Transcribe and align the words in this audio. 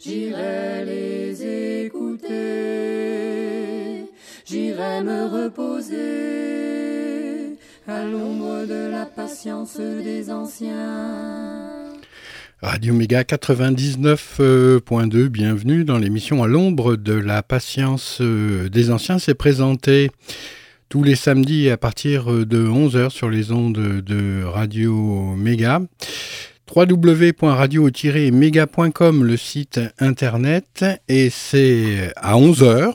J'irai 0.00 0.84
les 0.84 1.86
écouter, 1.86 2.28
j'irai 4.44 5.00
me 5.02 5.44
reposer 5.44 5.96
à 7.86 8.02
l'ombre 8.04 8.66
de 8.66 8.90
la 8.90 9.06
patience 9.06 9.78
des 9.78 10.28
anciens. 10.30 11.94
Radio 12.62 12.92
Méga 12.92 13.22
99.2, 13.22 15.28
bienvenue 15.28 15.84
dans 15.84 15.98
l'émission 15.98 16.42
à 16.42 16.48
l'ombre 16.48 16.96
de 16.96 17.14
la 17.14 17.42
patience 17.42 18.18
euh, 18.20 18.68
des 18.68 18.90
anciens. 18.90 19.18
C'est 19.18 19.32
présenté 19.34 20.10
tous 20.90 21.02
les 21.02 21.14
samedis 21.14 21.70
à 21.70 21.78
partir 21.78 22.26
de 22.26 22.68
11h 22.68 23.08
sur 23.10 23.30
les 23.30 23.52
ondes 23.52 24.02
de 24.02 24.44
Radio 24.44 25.34
Méga 25.36 25.80
www.radio-méga.com 26.74 29.24
le 29.24 29.36
site 29.36 29.80
internet 29.98 30.84
et 31.08 31.30
c'est 31.30 32.12
à 32.16 32.34
11h 32.34 32.94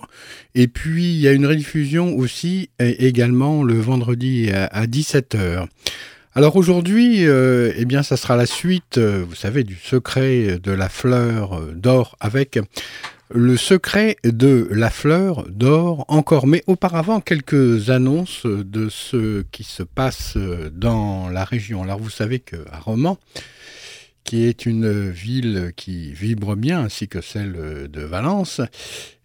et 0.56 0.68
puis 0.68 1.14
il 1.14 1.20
y 1.20 1.28
a 1.28 1.34
une 1.34 1.46
rediffusion 1.46 2.16
aussi 2.16 2.70
également 2.80 3.64
le 3.64 3.80
vendredi 3.80 4.50
à 4.52 4.86
17h. 4.86 5.68
Alors 6.38 6.58
aujourd'hui, 6.58 7.26
euh, 7.26 7.72
eh 7.78 7.86
bien, 7.86 8.04
ça 8.04 8.18
sera 8.18 8.36
la 8.36 8.46
suite, 8.46 8.98
euh, 8.98 9.24
vous 9.26 9.36
savez, 9.36 9.64
du 9.64 9.76
secret 9.76 10.60
de 10.62 10.72
la 10.74 10.90
fleur 10.90 11.62
d'or 11.74 12.18
avec 12.20 12.60
le 13.34 13.56
secret 13.56 14.18
de 14.26 14.68
la 14.70 14.90
fleur 14.90 15.46
d'or 15.50 16.04
encore. 16.10 16.46
Mais 16.46 16.62
auparavant, 16.68 17.22
quelques 17.22 17.90
annonces 17.90 18.46
de 18.46 18.90
ce 18.90 19.44
qui 19.54 19.64
se 19.64 19.82
passe 19.82 20.38
dans 20.74 21.30
la 21.30 21.46
région. 21.46 21.84
Alors 21.84 22.00
vous 22.00 22.10
savez 22.10 22.40
qu'à 22.40 22.80
Romans, 22.84 23.18
qui 24.26 24.44
est 24.44 24.66
une 24.66 25.10
ville 25.10 25.72
qui 25.78 26.12
vibre 26.12 26.58
bien, 26.58 26.82
ainsi 26.82 27.08
que 27.08 27.22
celle 27.22 27.88
de 27.90 28.02
Valence, 28.02 28.60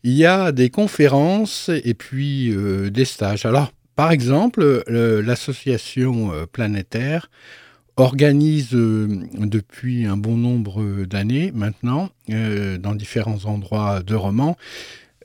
il 0.04 0.12
y 0.12 0.24
a 0.24 0.52
des 0.52 0.70
conférences 0.70 1.70
et 1.84 1.94
puis 1.94 2.54
euh, 2.54 2.91
des 2.91 3.04
stages. 3.04 3.44
Alors, 3.44 3.72
par 3.97 4.12
exemple, 4.12 4.84
l'association 4.86 6.32
euh, 6.32 6.47
planétaire 6.47 7.30
organise 7.97 8.74
euh, 8.74 9.08
depuis 9.34 10.06
un 10.06 10.16
bon 10.16 10.36
nombre 10.36 11.04
d'années 11.04 11.50
maintenant, 11.54 12.10
dans 12.28 12.94
différents 12.94 13.44
endroits 13.44 14.03
de 14.03 14.14
Romans, 14.14 14.56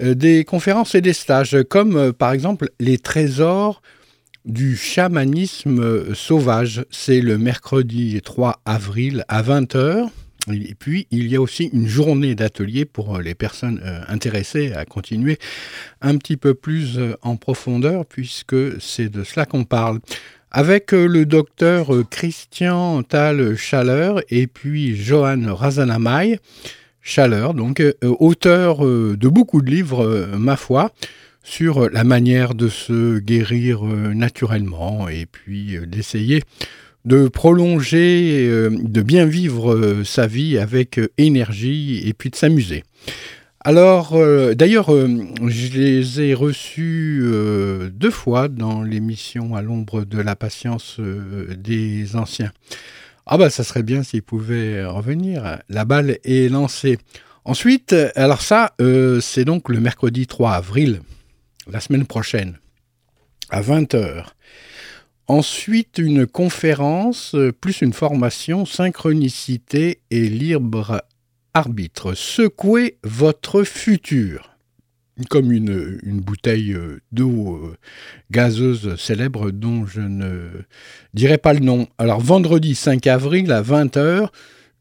des 0.02 0.44
conférences 0.44 0.96
et 0.96 1.02
des 1.02 1.14
stages, 1.14 1.56
comme 1.70 2.12
par 2.12 2.34
exemple 2.34 2.70
les 2.80 2.98
trésors 2.98 3.82
du 4.46 4.76
chamanisme 4.76 6.14
sauvage. 6.14 6.86
C'est 6.92 7.22
le 7.22 7.38
mercredi 7.38 8.22
3 8.24 8.62
avril 8.66 9.26
à 9.28 9.42
20h. 9.44 10.10
Et 10.52 10.76
puis, 10.76 11.08
il 11.10 11.28
y 11.28 11.36
a 11.36 11.42
aussi 11.42 11.72
une 11.74 11.88
journée 11.88 12.36
d'atelier 12.36 12.86
pour 12.86 13.20
les 13.20 13.34
personnes 13.34 13.82
euh, 13.84 14.02
intéressées 14.08 14.74
à 14.74 14.86
continuer 14.86 15.40
un 16.02 16.18
petit 16.18 16.38
peu 16.38 16.54
plus 16.54 17.00
euh, 17.00 17.16
en 17.24 17.36
profondeur, 17.36 18.06
puisque 18.06 18.80
c'est 18.80 19.10
de 19.10 19.24
cela 19.24 19.48
qu'on 19.48 19.64
parle. 19.64 20.00
Avec 20.52 20.94
euh, 20.94 21.08
le 21.08 21.26
docteur 21.26 21.96
euh, 21.96 22.06
Christian 22.08 23.02
Tal 23.02 23.56
Chaleur 23.56 24.22
et 24.30 24.46
puis 24.46 24.96
Johan 24.96 25.56
Razanamay, 25.56 26.40
Chaleur, 27.08 27.54
donc 27.54 27.82
euh, 27.82 27.94
auteur 28.02 28.84
euh, 28.84 29.16
de 29.16 29.28
beaucoup 29.28 29.62
de 29.62 29.70
livres, 29.70 30.04
euh, 30.04 30.38
ma 30.40 30.56
foi, 30.56 30.92
sur 31.46 31.90
la 31.90 32.04
manière 32.04 32.56
de 32.56 32.68
se 32.68 33.20
guérir 33.20 33.86
euh, 33.86 34.14
naturellement 34.14 35.08
et 35.08 35.26
puis 35.26 35.78
euh, 35.78 35.86
d'essayer 35.86 36.44
de 37.06 37.28
prolonger, 37.28 38.48
euh, 38.50 38.76
de 38.82 39.02
bien 39.02 39.26
vivre 39.26 39.74
euh, 39.74 40.04
sa 40.04 40.26
vie 40.26 40.58
avec 40.58 40.98
euh, 40.98 41.08
énergie 41.18 42.02
et 42.06 42.14
puis 42.14 42.32
de 42.32 42.36
s'amuser. 42.36 42.84
Alors, 43.62 44.14
euh, 44.14 44.54
d'ailleurs, 44.54 44.94
euh, 44.94 45.08
je 45.48 45.78
les 45.78 46.22
ai 46.22 46.34
reçus 46.34 47.22
euh, 47.24 47.90
deux 47.92 48.12
fois 48.12 48.48
dans 48.48 48.84
l'émission 48.84 49.56
à 49.56 49.62
l'ombre 49.62 50.04
de 50.04 50.20
la 50.20 50.36
patience 50.36 50.98
euh, 51.00 51.48
des 51.56 52.16
anciens. 52.16 52.52
Ah 53.28 53.38
bah 53.38 53.50
ça 53.50 53.64
serait 53.64 53.82
bien 53.82 54.04
s'ils 54.04 54.22
pouvaient 54.22 54.86
revenir. 54.86 55.60
La 55.70 55.86
balle 55.86 56.18
est 56.24 56.52
lancée. 56.52 57.00
Ensuite, 57.44 57.94
euh, 57.94 58.10
alors 58.16 58.42
ça, 58.42 58.74
euh, 58.82 59.20
c'est 59.22 59.46
donc 59.46 59.70
le 59.70 59.80
mercredi 59.80 60.26
3 60.26 60.54
avril, 60.54 61.02
la 61.68 61.80
semaine 61.80 62.06
prochaine, 62.06 62.58
à 63.50 63.62
20h. 63.62 64.26
Ensuite, 65.28 65.98
une 65.98 66.28
conférence, 66.28 67.34
euh, 67.34 67.52
plus 67.52 67.82
une 67.82 67.94
formation, 67.94 68.66
synchronicité 68.66 70.02
et 70.12 70.30
libre 70.30 71.02
arbitre. 71.56 72.14
Secouez 72.14 72.98
votre 73.04 73.64
futur. 73.64 74.52
Comme 75.30 75.52
une, 75.52 76.00
bouteille 76.22 76.74
euh, 76.74 77.00
d'eau 77.12 77.56
euh, 77.56 77.78
gazeuse 78.30 78.98
célèbre 78.98 79.50
dont 79.50 79.86
je 79.86 80.02
ne 80.02 80.50
dirai 81.14 81.38
pas 81.38 81.54
le 81.54 81.62
nom. 81.62 81.88
Alors, 81.98 82.20
vendredi 82.20 82.76
5 82.76 83.08
avril 83.08 83.52
à 83.52 83.64
20h, 83.64 84.28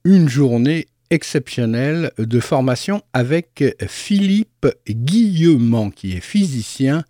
une 0.05 0.29
journée 0.29 0.89
exceptionnelle 1.15 2.11
de 2.19 2.41
formation 2.41 3.03
avec 3.13 3.65
Philippe 3.89 4.67
Guillemont, 4.89 5.91
qui 5.91 6.17
est 6.17 6.21
physicien 6.21 7.05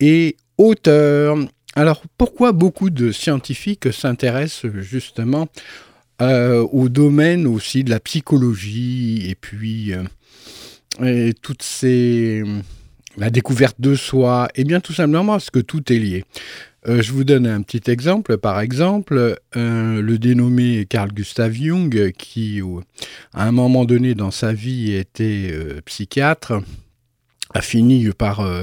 et 0.00 0.36
auteur. 0.58 1.38
Alors, 1.74 2.02
pourquoi 2.18 2.52
beaucoup 2.52 2.90
de 2.90 3.12
scientifiques 3.12 3.92
s'intéressent 3.92 4.70
justement 4.80 5.48
euh, 6.20 6.66
au 6.72 6.88
domaine 6.88 7.46
aussi 7.46 7.84
de 7.84 7.90
la 7.90 8.00
psychologie 8.00 9.30
et 9.30 9.34
puis 9.34 9.94
euh, 11.00 11.32
toutes 11.40 11.62
ces 11.62 12.42
la 13.16 13.30
découverte 13.30 13.80
de 13.80 13.94
soi? 13.94 14.48
Eh 14.54 14.64
bien, 14.64 14.80
tout 14.80 14.92
simplement 14.92 15.32
parce 15.32 15.50
que 15.50 15.60
tout 15.60 15.92
est 15.92 15.98
lié. 15.98 16.24
Euh, 16.88 17.02
je 17.02 17.12
vous 17.12 17.24
donne 17.24 17.46
un 17.46 17.60
petit 17.62 17.90
exemple. 17.90 18.38
Par 18.38 18.60
exemple, 18.60 19.36
euh, 19.56 20.00
le 20.02 20.18
dénommé 20.18 20.86
Carl 20.88 21.12
Gustav 21.12 21.52
Jung, 21.52 22.12
qui 22.16 22.62
au- 22.62 22.82
à 23.34 23.46
un 23.46 23.52
moment 23.52 23.84
donné 23.84 24.14
dans 24.14 24.30
sa 24.30 24.52
vie 24.52 24.92
était 24.94 25.50
euh, 25.52 25.80
psychiatre, 25.84 26.54
a 27.52 27.60
fini 27.60 28.08
par 28.16 28.40
euh, 28.40 28.62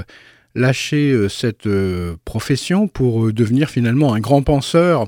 lâcher 0.54 1.12
euh, 1.12 1.28
cette 1.28 1.66
euh, 1.66 2.16
profession 2.24 2.88
pour 2.88 3.26
euh, 3.26 3.32
devenir 3.32 3.70
finalement 3.70 4.14
un 4.14 4.20
grand 4.20 4.42
penseur, 4.42 5.06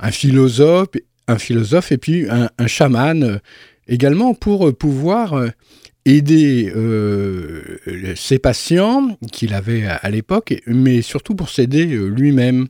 un 0.00 0.10
philosophe, 0.10 0.88
un 1.28 1.38
philosophe 1.38 1.92
et 1.92 1.98
puis 1.98 2.26
un, 2.28 2.48
chaman 2.66 3.22
euh, 3.22 3.38
également 3.86 4.34
pour 4.34 4.68
euh, 4.68 4.72
pouvoir 4.72 5.34
euh, 5.34 5.50
aider 6.04 6.72
euh, 6.74 7.78
ses 8.16 8.38
patients 8.38 9.18
qu'il 9.32 9.54
avait 9.54 9.86
à, 9.86 10.08
l'époque, 10.10 10.54
mais 10.66 11.02
surtout 11.02 11.34
pour 11.34 11.50
s'aider 11.50 11.94
euh, 11.94 12.06
lui-même. 12.06 12.68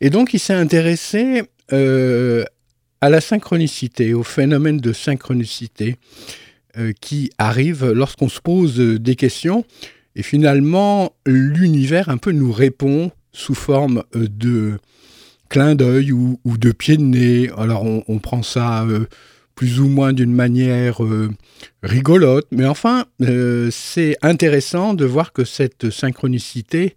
Et 0.00 0.10
donc 0.10 0.34
il 0.34 0.38
s'est 0.38 0.54
intéressé 0.54 1.42
euh, 1.72 2.44
à 3.00 3.10
la 3.10 3.20
synchronicité, 3.20 4.14
au 4.14 4.22
phénomène 4.22 4.78
de 4.78 4.92
synchronicité 4.92 5.96
qui 7.00 7.30
arrive 7.36 7.90
lorsqu'on 7.90 8.28
se 8.28 8.40
pose 8.40 8.78
des 8.78 9.16
questions 9.16 9.64
et 10.14 10.22
finalement 10.22 11.12
l'univers 11.26 12.08
un 12.10 12.16
peu 12.16 12.30
nous 12.30 12.52
répond 12.52 13.10
sous 13.32 13.56
forme 13.56 14.04
de 14.14 14.78
clin 15.48 15.74
d'œil 15.74 16.12
ou, 16.12 16.38
de 16.44 16.70
pied 16.70 16.96
de 16.96 17.02
nez. 17.02 17.50
Alors 17.58 17.84
on, 17.84 18.18
prend 18.20 18.44
ça 18.44 18.86
plus 19.60 19.78
ou 19.78 19.88
moins 19.88 20.14
d'une 20.14 20.32
manière 20.32 21.00
rigolote, 21.82 22.46
mais 22.50 22.64
enfin 22.64 23.04
c'est 23.70 24.16
intéressant 24.22 24.94
de 24.94 25.04
voir 25.04 25.34
que 25.34 25.44
cette 25.44 25.90
synchronicité 25.90 26.94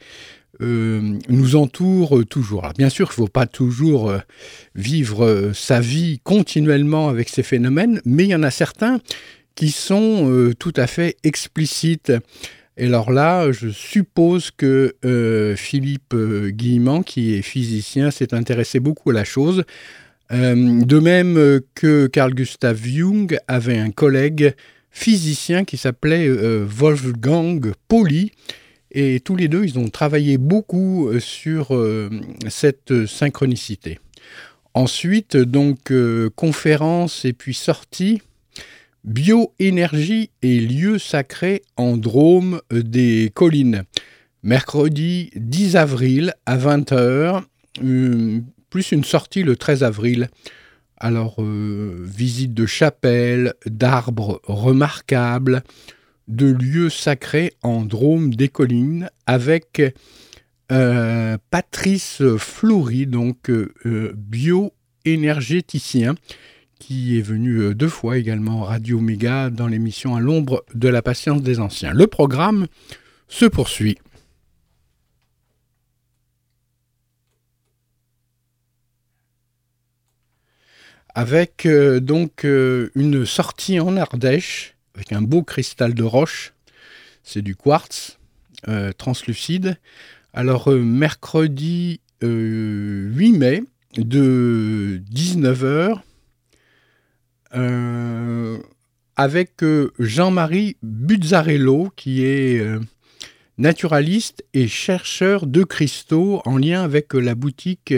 euh, 0.62 1.18
nous 1.30 1.56
entoure 1.56 2.24
toujours. 2.30 2.71
bien 2.77 2.89
sûr, 2.89 3.07
il 3.07 3.21
ne 3.21 3.25
faut 3.25 3.27
pas 3.27 3.48
toujours 3.48 4.12
euh, 4.12 4.19
vivre 4.75 5.25
euh, 5.25 5.51
sa 5.51 5.80
vie 5.80 6.19
continuellement 6.24 7.10
avec 7.10 7.27
ces 7.30 7.42
phénomènes, 7.42 8.00
mais 8.06 8.25
il 8.25 8.30
y 8.30 8.36
en 8.36 8.44
a 8.44 8.51
certains 8.51 9.00
qui 9.56 9.71
sont 9.71 10.51
tout 10.57 10.74
à 10.77 10.88
fait 10.88 11.15
explicites. 11.24 12.12
Et 12.75 12.88
alors 12.88 13.12
là, 13.12 13.51
je 13.51 13.69
suppose 13.69 14.50
que 14.50 14.95
Philippe 15.56 16.15
Guillemant, 16.15 17.04
qui 17.04 17.36
est 17.36 17.44
physicien, 17.44 18.10
s'est 18.10 18.33
intéressé 18.33 18.80
beaucoup 18.80 19.12
à 19.12 19.13
la 19.13 19.24
chose. 19.24 19.63
De 20.34 21.00
même 21.00 21.62
que 21.76 22.08
Carl 22.08 22.34
Gustav 22.34 22.84
Jung 22.84 23.38
avait 23.48 23.78
un 23.78 23.92
collègue 23.92 24.56
physicien 24.90 25.64
qui 25.64 25.78
s'appelait 25.78 26.28
Wolfgang 26.28 27.74
Pauli, 27.88 28.32
et 28.94 29.20
tous 29.20 29.36
les 29.36 29.48
deux, 29.48 29.66
ils 29.66 29.80
ont 29.80 29.90
travaillé 29.90 30.38
beaucoup 30.38 31.08
euh, 31.08 31.20
sur 31.20 31.76
euh, 31.76 32.10
cette 32.48 33.08
synchronicité. 33.08 34.00
Ensuite, 34.76 35.36
donc, 35.36 35.92
euh, 35.92 36.30
conférence 36.36 37.26
et 37.26 37.34
puis 37.34 37.56
sortie, 37.56 38.22
bioénergie 39.04 40.30
et 40.44 40.60
lieu 40.60 41.00
sacré 41.00 41.64
en 41.76 41.98
Drôme 41.98 42.62
des 42.72 43.32
collines. 43.34 43.84
Mercredi 44.44 45.32
10 45.36 45.76
avril 45.76 46.34
à 46.46 46.58
20h, 46.58 47.44
plus 48.74 48.92
une 48.92 49.04
sortie 49.04 49.44
le 49.44 49.56
13 49.56 49.84
avril. 49.84 50.30
Alors, 50.98 51.36
visite 51.40 52.56
de 52.56 52.66
chapelles, 52.66 53.54
d'arbres 53.68 54.42
remarquables, 54.46 55.62
de 56.28 56.48
lieux 56.48 56.90
sacrés 56.90 57.54
en 57.62 57.86
Drôme 57.86 58.34
des 58.34 58.50
Collines 58.50 59.12
avec 59.28 59.96
euh, 60.72 61.38
Patrice 61.52 62.24
Fleury, 62.40 63.06
donc 63.06 63.52
euh, 63.52 64.16
bioénergéticien, 64.16 66.16
qui 66.80 67.20
est 67.20 67.22
venu 67.22 67.60
euh, 67.60 67.75
deux 67.75 67.90
fois 67.90 68.18
également 68.18 68.64
Radio 68.64 69.00
Méga 69.00 69.52
dans 69.52 69.68
l'émission 69.68 70.16
À 70.16 70.20
l'ombre 70.20 70.66
de 70.74 70.90
la 70.90 71.04
patience 71.04 71.44
des 71.44 71.60
anciens. 71.60 71.94
Le 71.94 72.08
programme 72.08 72.66
se 73.28 73.46
poursuit. 73.46 74.00
Avec 81.15 81.68
donc 82.01 82.44
une 82.44 83.25
sortie 83.25 83.80
en 83.80 83.98
Ardèche 83.98 84.74
avec 84.95 85.12
un 85.12 85.21
beau 85.21 85.44
cristal 85.44 85.94
de 85.94 86.04
roche. 86.04 86.54
C'est 87.24 87.42
du 87.42 87.56
quartz 87.56 88.19
euh, 88.68 88.92
translucide. 88.94 89.77
Alors, 90.33 90.71
euh, 90.71 90.80
mercredi 90.80 92.01
8 92.21 92.27
euh, 92.27 93.38
mai, 93.38 93.63
de 93.98 95.01
19h, 95.13 96.00
avec 99.15 99.51
Jean-Marie 100.00 100.77
Buzzarello, 100.81 101.92
qui 101.95 102.24
est 102.24 102.65
naturaliste 103.60 104.44
et 104.56 104.68
chercheur 104.68 105.45
de 105.45 105.63
cristaux 105.63 106.42
en 106.45 106.57
lien 106.57 106.83
avec 106.83 107.13
la 107.13 107.36
boutique 107.36 107.94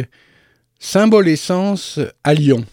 Symbole 0.77 1.29
Essence 1.29 1.99
à 2.25 2.33
Lyon. 2.33 2.65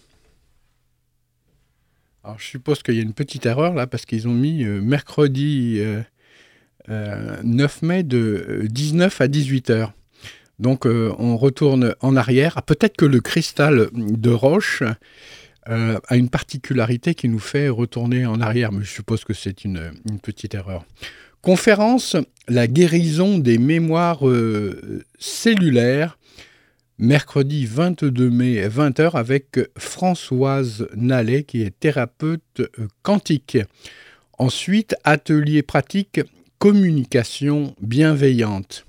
Alors, 2.24 2.38
je 2.38 2.44
suppose 2.44 2.84
qu'il 2.84 2.94
y 2.94 3.00
a 3.00 3.02
une 3.02 3.14
petite 3.14 3.46
erreur 3.46 3.74
là, 3.74 3.88
parce 3.88 4.06
qu'ils 4.06 4.28
ont 4.28 4.34
mis 4.34 4.62
euh, 4.62 4.80
mercredi 4.80 5.80
9 5.80 6.06
euh, 6.88 7.42
euh, 7.42 7.69
mai 7.82 8.04
de 8.04 8.62
19 8.70 9.20
à 9.20 9.26
18 9.26 9.70
heures. 9.70 9.92
Donc, 10.60 10.84
on 10.86 11.36
retourne 11.36 11.96
en 12.00 12.14
arrière. 12.14 12.52
Ah, 12.56 12.62
peut-être 12.62 12.96
que 12.96 13.04
le 13.04 13.20
cristal 13.20 13.88
de 13.92 14.30
roche 14.30 14.84
a 15.66 16.16
une 16.16 16.28
particularité 16.28 17.14
qui 17.16 17.28
nous 17.28 17.40
fait 17.40 17.69
retourner 17.69 18.26
en 18.26 18.40
arrière, 18.40 18.70
mais 18.70 18.84
je 18.84 18.90
suppose 18.90 19.25
que 19.25 19.32
c'est 19.32 19.64
une, 19.64 19.92
une, 20.08 20.20
petite 20.20 20.54
erreur. 20.54 20.84
Conférence 21.40 22.16
La 22.46 22.68
guérison 22.68 23.38
des 23.38 23.58
mémoires 23.58 24.20
cellulaires 25.18 26.16
mercredi 27.02 27.66
22 27.66 28.31
mai 28.31 28.69
20h 28.69 29.16
avec 29.16 29.58
Françoise 29.76 30.87
Nallet 30.94 31.43
qui 31.43 31.62
est 31.62 31.76
thérapeute 31.78 32.60
euh, 32.60 32.87
quantique. 33.02 33.58
Ensuite, 34.38 34.94
atelier 35.02 35.62
pratique 35.62 36.20
communication 36.60 37.75
bienveillante. 37.81 38.87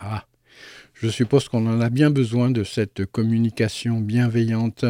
Ah, 0.00 0.26
je 0.92 1.08
suppose 1.08 1.48
qu'on 1.48 1.66
en 1.66 1.80
a 1.80 1.90
bien 1.90 2.10
besoin 2.10 2.50
de 2.52 2.62
cette 2.62 3.04
communication 3.06 4.00
bienveillante. 4.00 4.84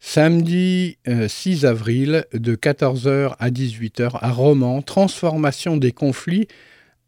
Samedi 0.00 0.96
6 1.28 1.64
euh, 1.64 1.68
avril 1.68 2.24
de 2.32 2.54
14h 2.56 3.36
à 3.38 3.50
18h 3.50 4.12
à 4.18 4.30
Romans, 4.32 4.80
transformation 4.80 5.76
des 5.76 5.92
conflits 5.92 6.48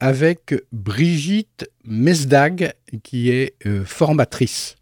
avec 0.01 0.55
Brigitte 0.73 1.71
Mesdag, 1.85 2.75
qui 3.03 3.31
est 3.31 3.55
euh, 3.67 3.85
formatrice. 3.85 4.77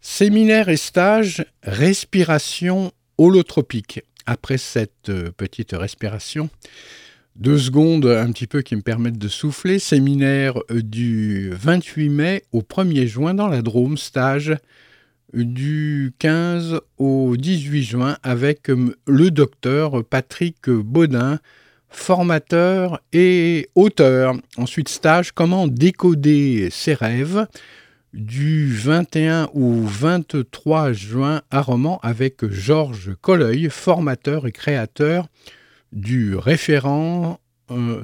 Séminaire 0.00 0.68
et 0.68 0.76
stage, 0.76 1.44
respiration 1.62 2.92
holotropique. 3.18 4.02
Après 4.26 4.58
cette 4.58 5.08
euh, 5.08 5.30
petite 5.30 5.72
respiration, 5.72 6.50
deux 7.36 7.58
secondes 7.58 8.06
un 8.06 8.30
petit 8.30 8.46
peu 8.46 8.62
qui 8.62 8.76
me 8.76 8.82
permettent 8.82 9.18
de 9.18 9.28
souffler. 9.28 9.78
Séminaire 9.78 10.58
euh, 10.70 10.82
du 10.82 11.50
28 11.50 12.08
mai 12.10 12.44
au 12.52 12.60
1er 12.60 13.06
juin 13.06 13.34
dans 13.34 13.48
la 13.48 13.62
Drôme, 13.62 13.96
stage 13.96 14.54
du 15.34 16.12
15 16.18 16.80
au 16.98 17.36
18 17.36 17.82
juin 17.82 18.16
avec 18.22 18.70
euh, 18.70 18.96
le 19.06 19.30
docteur 19.30 20.04
Patrick 20.04 20.70
Baudin, 20.70 21.38
formateur 21.88 23.00
et 23.12 23.68
auteur. 23.74 24.34
Ensuite, 24.56 24.88
stage 24.88 25.32
Comment 25.32 25.66
décoder 25.66 26.68
ses 26.70 26.94
rêves 26.94 27.46
du 28.12 28.72
21 28.72 29.50
au 29.54 29.80
23 29.82 30.92
juin 30.92 31.42
à 31.50 31.60
Romans 31.60 31.98
avec 32.02 32.48
Georges 32.48 33.16
Colleuil, 33.20 33.68
formateur 33.70 34.46
et 34.46 34.52
créateur 34.52 35.26
du 35.92 36.36
euh, 36.36 38.02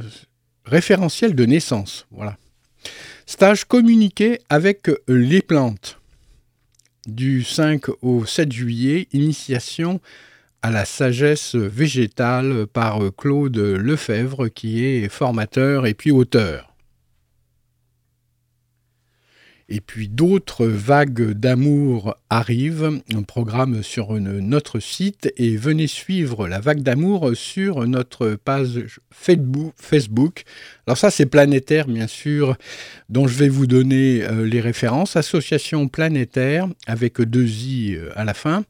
référentiel 0.64 1.34
de 1.34 1.44
naissance. 1.44 2.06
Voilà. 2.10 2.37
Stage 3.26 3.64
communiqué 3.64 4.40
avec 4.49 4.90
les 5.06 5.42
plantes 5.42 6.00
du 7.14 7.43
5 7.45 7.87
au 8.02 8.25
7 8.25 8.52
juillet, 8.52 9.09
initiation 9.12 10.00
à 10.62 10.71
la 10.71 10.85
sagesse 10.85 11.55
végétale 11.55 12.67
par 12.67 13.00
Claude 13.17 13.57
Lefebvre 13.57 14.49
qui 14.49 14.85
est 14.85 15.09
formateur 15.09 15.87
et 15.87 15.95
puis 15.95 16.11
auteur. 16.11 16.69
Et 19.72 19.80
puis 19.80 20.08
d'autres 20.08 20.66
vagues 20.66 21.30
d'amour 21.30 22.16
arrivent, 22.28 23.00
un 23.14 23.22
programme 23.22 23.84
sur 23.84 24.12
notre 24.14 24.80
site 24.80 25.32
et 25.36 25.56
venez 25.56 25.86
suivre 25.86 26.48
la 26.48 26.58
vague 26.58 26.82
d'amour 26.82 27.30
sur 27.34 27.86
notre 27.86 28.30
page 28.30 29.00
Facebook. 29.12 30.42
Alors 30.88 30.98
ça 30.98 31.12
c'est 31.12 31.26
planétaire 31.26 31.86
bien 31.86 32.08
sûr, 32.08 32.56
dont 33.08 33.28
je 33.28 33.38
vais 33.38 33.48
vous 33.48 33.68
donner 33.68 34.24
euh, 34.24 34.44
les 34.44 34.60
références. 34.60 35.14
Association 35.14 35.86
planétaire 35.86 36.66
avec 36.88 37.20
deux 37.20 37.46
i 37.46 37.94
euh, 37.94 38.10
à 38.16 38.24
la 38.24 38.34
fin. 38.34 38.64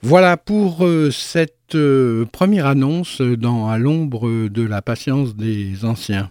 Voilà 0.00 0.36
pour 0.36 0.86
euh, 0.86 1.10
cette 1.10 1.74
euh, 1.74 2.24
première 2.26 2.66
annonce 2.66 3.20
dans 3.20 3.68
À 3.68 3.78
l'ombre 3.78 4.48
de 4.48 4.62
la 4.62 4.80
patience 4.80 5.34
des 5.34 5.84
anciens. 5.84 6.30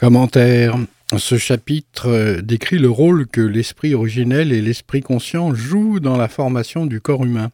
Commentaire. 0.00 0.78
Ce 1.18 1.36
chapitre 1.36 2.08
euh, 2.08 2.40
décrit 2.40 2.78
le 2.78 2.88
rôle 2.88 3.26
que 3.26 3.42
l'esprit 3.42 3.94
originel 3.94 4.50
et 4.50 4.62
l'esprit 4.62 5.02
conscient 5.02 5.54
jouent 5.54 6.00
dans 6.00 6.16
la 6.16 6.28
formation 6.28 6.86
du 6.86 7.02
corps 7.02 7.26
humain. 7.26 7.50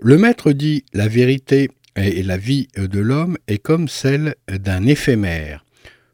Le 0.00 0.16
maître 0.16 0.52
dit 0.52 0.86
la 0.94 1.06
vérité 1.06 1.70
et 1.96 2.22
la 2.22 2.38
vie 2.38 2.68
de 2.78 2.98
l'homme 2.98 3.36
est 3.46 3.58
comme 3.58 3.88
celle 3.88 4.36
d'un 4.48 4.86
éphémère. 4.86 5.66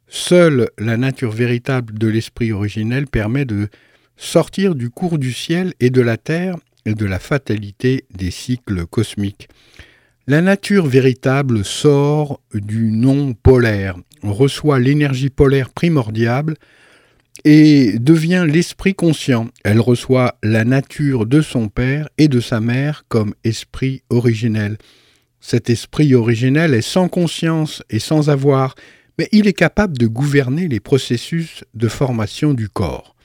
Seule 0.08 0.68
la 0.78 0.96
nature 0.96 1.30
véritable 1.30 1.96
de 1.96 2.08
l'esprit 2.08 2.50
originel 2.50 3.06
permet 3.06 3.44
de 3.44 3.68
sortir 4.16 4.74
du 4.74 4.90
cours 4.90 5.16
du 5.16 5.32
ciel 5.32 5.74
et 5.78 5.90
de 5.90 6.00
la 6.00 6.16
terre 6.16 6.56
et 6.86 6.94
de 6.96 7.06
la 7.06 7.20
fatalité 7.20 8.04
des 8.12 8.32
cycles 8.32 8.84
cosmiques. 8.86 9.48
La 10.28 10.40
nature 10.40 10.86
véritable 10.86 11.64
sort 11.64 12.40
du 12.54 12.92
non 12.92 13.34
polaire, 13.34 13.96
reçoit 14.22 14.78
l'énergie 14.78 15.30
polaire 15.30 15.70
primordiale 15.70 16.54
et 17.44 17.98
devient 17.98 18.46
l'esprit 18.48 18.94
conscient. 18.94 19.48
Elle 19.64 19.80
reçoit 19.80 20.36
la 20.44 20.64
nature 20.64 21.26
de 21.26 21.40
son 21.40 21.68
père 21.68 22.08
et 22.18 22.28
de 22.28 22.38
sa 22.38 22.60
mère 22.60 23.02
comme 23.08 23.34
esprit 23.42 24.04
originel. 24.10 24.78
Cet 25.40 25.70
esprit 25.70 26.14
originel 26.14 26.72
est 26.72 26.82
sans 26.82 27.08
conscience 27.08 27.82
et 27.90 27.98
sans 27.98 28.30
avoir, 28.30 28.76
mais 29.18 29.28
il 29.32 29.48
est 29.48 29.52
capable 29.52 29.98
de 29.98 30.06
gouverner 30.06 30.68
les 30.68 30.78
processus 30.78 31.64
de 31.74 31.88
formation 31.88 32.54
du 32.54 32.68
corps. 32.68 33.16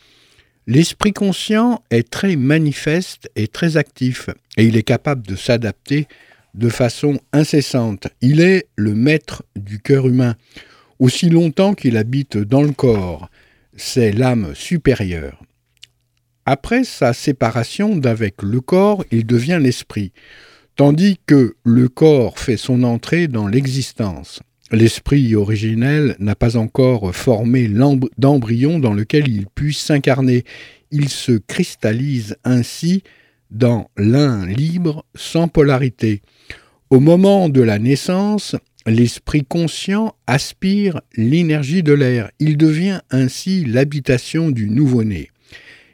L'esprit 0.65 1.13
conscient 1.13 1.83
est 1.91 2.09
très 2.09 2.35
manifeste 2.35 3.29
et 3.35 3.47
très 3.47 3.77
actif, 3.77 4.31
et 4.57 4.65
il 4.65 4.75
est 4.75 4.83
capable 4.83 5.27
de 5.27 5.35
s'adapter 5.35 6.07
de 6.57 6.69
façon 6.69 7.19
incessante. 7.31 8.07
Il 8.21 8.41
est 8.41 8.67
le 8.75 8.93
maître 8.93 9.43
du 9.55 9.79
cœur 9.79 10.07
humain, 10.07 10.35
aussi 10.99 11.29
longtemps 11.29 11.75
qu'il 11.75 11.95
habite 11.95 12.37
dans 12.37 12.63
le 12.63 12.71
corps. 12.71 13.29
C'est 13.75 14.11
l'âme 14.11 14.53
supérieure. 14.55 15.43
Après 16.45 16.83
sa 16.83 17.13
séparation 17.13 17.95
d'avec 17.95 18.41
le 18.41 18.59
corps, 18.59 19.05
il 19.11 19.25
devient 19.25 19.59
l'esprit, 19.61 20.11
tandis 20.75 21.19
que 21.27 21.55
le 21.63 21.89
corps 21.89 22.39
fait 22.39 22.57
son 22.57 22.83
entrée 22.83 23.27
dans 23.27 23.47
l'existence. 23.47 24.41
L'esprit 24.71 25.35
originel 25.35 26.15
n'a 26.19 26.35
pas 26.35 26.57
encore 26.57 27.15
formé 27.15 27.69
d'embryon 28.17 28.79
dans 28.79 28.93
lequel 28.93 29.27
il 29.29 29.47
puisse 29.47 29.79
s'incarner. 29.79 30.43
Il 30.91 31.09
se 31.09 31.33
cristallise 31.33 32.35
ainsi 32.43 33.03
dans 33.51 33.89
l'un 33.97 34.45
libre 34.45 35.05
sans 35.15 35.47
polarité. 35.47 36.21
Au 36.89 36.99
moment 36.99 37.49
de 37.49 37.61
la 37.61 37.79
naissance, 37.79 38.55
l'esprit 38.85 39.43
conscient 39.43 40.15
aspire 40.25 41.01
l'énergie 41.15 41.83
de 41.83 41.93
l'air. 41.93 42.31
Il 42.39 42.57
devient 42.57 43.01
ainsi 43.11 43.65
l'habitation 43.65 44.49
du 44.49 44.69
nouveau-né. 44.69 45.29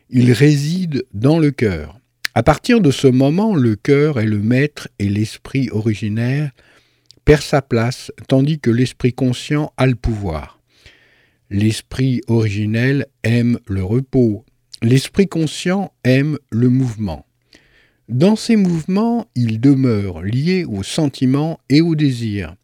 Il 0.10 0.32
réside 0.32 1.06
dans 1.14 1.40
le 1.40 1.52
cœur. 1.52 2.00
À 2.36 2.44
partir 2.44 2.82
de 2.82 2.92
ce 2.92 3.08
moment, 3.08 3.56
le 3.56 3.76
cœur 3.76 4.20
est 4.20 4.26
le 4.26 4.40
maître 4.40 4.88
et 5.00 5.10
l'esprit 5.10 5.70
originaire 5.72 6.52
perd 7.26 7.42
sa 7.42 7.62
place, 7.62 8.12
tandis 8.28 8.60
que 8.60 8.70
l'esprit 8.70 9.14
conscient 9.14 9.72
a 9.78 9.88
le 9.88 9.96
pouvoir. 9.96 10.60
L'esprit 11.50 12.22
originel 12.28 13.06
aime 13.24 13.60
le 13.68 13.84
repos. 13.84 14.46
L'esprit 14.82 15.28
conscient 15.28 15.94
aime 16.04 16.38
le 16.50 16.70
mouvement. 16.70 17.26
Dans 18.10 18.36
ces 18.36 18.58
mouvements, 18.58 19.28
il 19.34 19.62
demeure 19.62 20.24
lié 20.24 20.66
aux 20.66 20.84
sentiments 20.84 21.60
et 21.70 21.80
aux 21.80 21.96
désirs. 21.96 22.56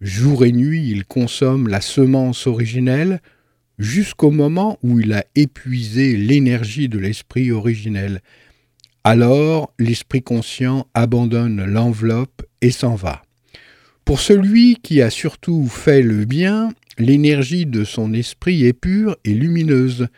Jour 0.00 0.44
et 0.44 0.50
nuit, 0.50 0.90
il 0.90 1.04
consomme 1.04 1.68
la 1.68 1.80
semence 1.80 2.48
originelle 2.48 3.20
jusqu'au 3.78 4.32
moment 4.32 4.78
où 4.82 4.98
il 4.98 5.12
a 5.12 5.24
épuisé 5.36 6.16
l'énergie 6.16 6.88
de 6.88 6.98
l'esprit 6.98 7.52
originel. 7.52 8.20
Alors, 9.04 9.72
l'esprit 9.78 10.22
conscient 10.22 10.88
abandonne 10.92 11.64
l'enveloppe 11.64 12.42
et 12.60 12.72
s'en 12.72 12.96
va. 12.96 13.22
Pour 14.04 14.18
celui 14.18 14.78
qui 14.82 15.00
a 15.02 15.10
surtout 15.10 15.68
fait 15.68 16.02
le 16.02 16.24
bien, 16.24 16.74
l'énergie 16.98 17.64
de 17.64 17.84
son 17.84 18.12
esprit 18.12 18.64
est 18.64 18.72
pure 18.72 19.16
et 19.24 19.34
lumineuse 19.34 20.08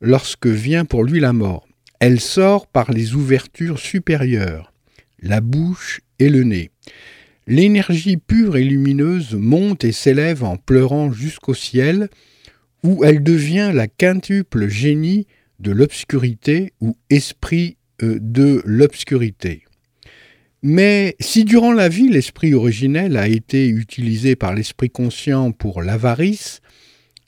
lorsque 0.00 0.48
vient 0.48 0.84
pour 0.84 1.04
lui 1.04 1.20
la 1.20 1.32
mort. 1.32 1.68
Elle 2.02 2.18
sort 2.18 2.66
par 2.66 2.90
les 2.90 3.14
ouvertures 3.14 3.78
supérieures, 3.78 4.72
la 5.20 5.40
bouche 5.40 6.00
et 6.18 6.30
le 6.30 6.42
nez. 6.42 6.72
L'énergie 7.46 8.16
pure 8.16 8.56
et 8.56 8.64
lumineuse 8.64 9.36
monte 9.36 9.84
et 9.84 9.92
s'élève 9.92 10.42
en 10.42 10.56
pleurant 10.56 11.12
jusqu'au 11.12 11.54
ciel, 11.54 12.08
où 12.82 13.04
elle 13.04 13.22
devient 13.22 13.70
la 13.72 13.86
quintuple 13.86 14.66
génie 14.66 15.28
de 15.60 15.70
l'obscurité 15.70 16.72
ou 16.80 16.96
esprit 17.08 17.76
euh, 18.02 18.18
de 18.20 18.62
l'obscurité. 18.64 19.62
Mais 20.60 21.14
si 21.20 21.44
durant 21.44 21.72
la 21.72 21.88
vie 21.88 22.08
l'esprit 22.08 22.52
originel 22.52 23.16
a 23.16 23.28
été 23.28 23.68
utilisé 23.68 24.34
par 24.34 24.56
l'esprit 24.56 24.90
conscient 24.90 25.52
pour 25.52 25.82
l'avarice, 25.82 26.62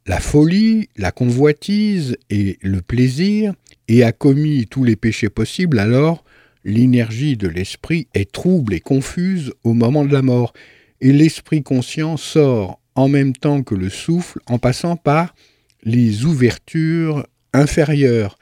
la 0.07 0.19
folie, 0.19 0.89
la 0.97 1.13
convoitise 1.13 2.17
et 2.29 2.59
le 2.61 2.83
plaisir, 2.83 3.55
et 3.89 4.03
a 4.03 4.13
commis 4.13 4.67
tous 4.67 4.85
les 4.85 4.97
péchés 4.97 5.29
possibles, 5.29 5.79
alors 5.79 6.25
l'énergie 6.65 7.37
de 7.37 7.49
l'esprit 7.49 8.09
est 8.15 8.31
trouble 8.31 8.75
et 8.75 8.81
confuse 8.81 9.53
au 9.65 9.75
moment 9.75 10.05
de 10.05 10.13
la 10.13 10.23
mort, 10.23 10.53
et 11.01 11.13
l'esprit 11.13 11.63
conscient 11.63 12.17
sort 12.17 12.81
en 12.95 13.09
même 13.09 13.35
temps 13.35 13.63
que 13.63 13.75
le 13.75 13.91
souffle 13.91 14.39
en 14.47 14.59
passant 14.59 14.97
par 14.97 15.35
les 15.83 16.25
ouvertures 16.25 17.27
inférieures 17.53 18.39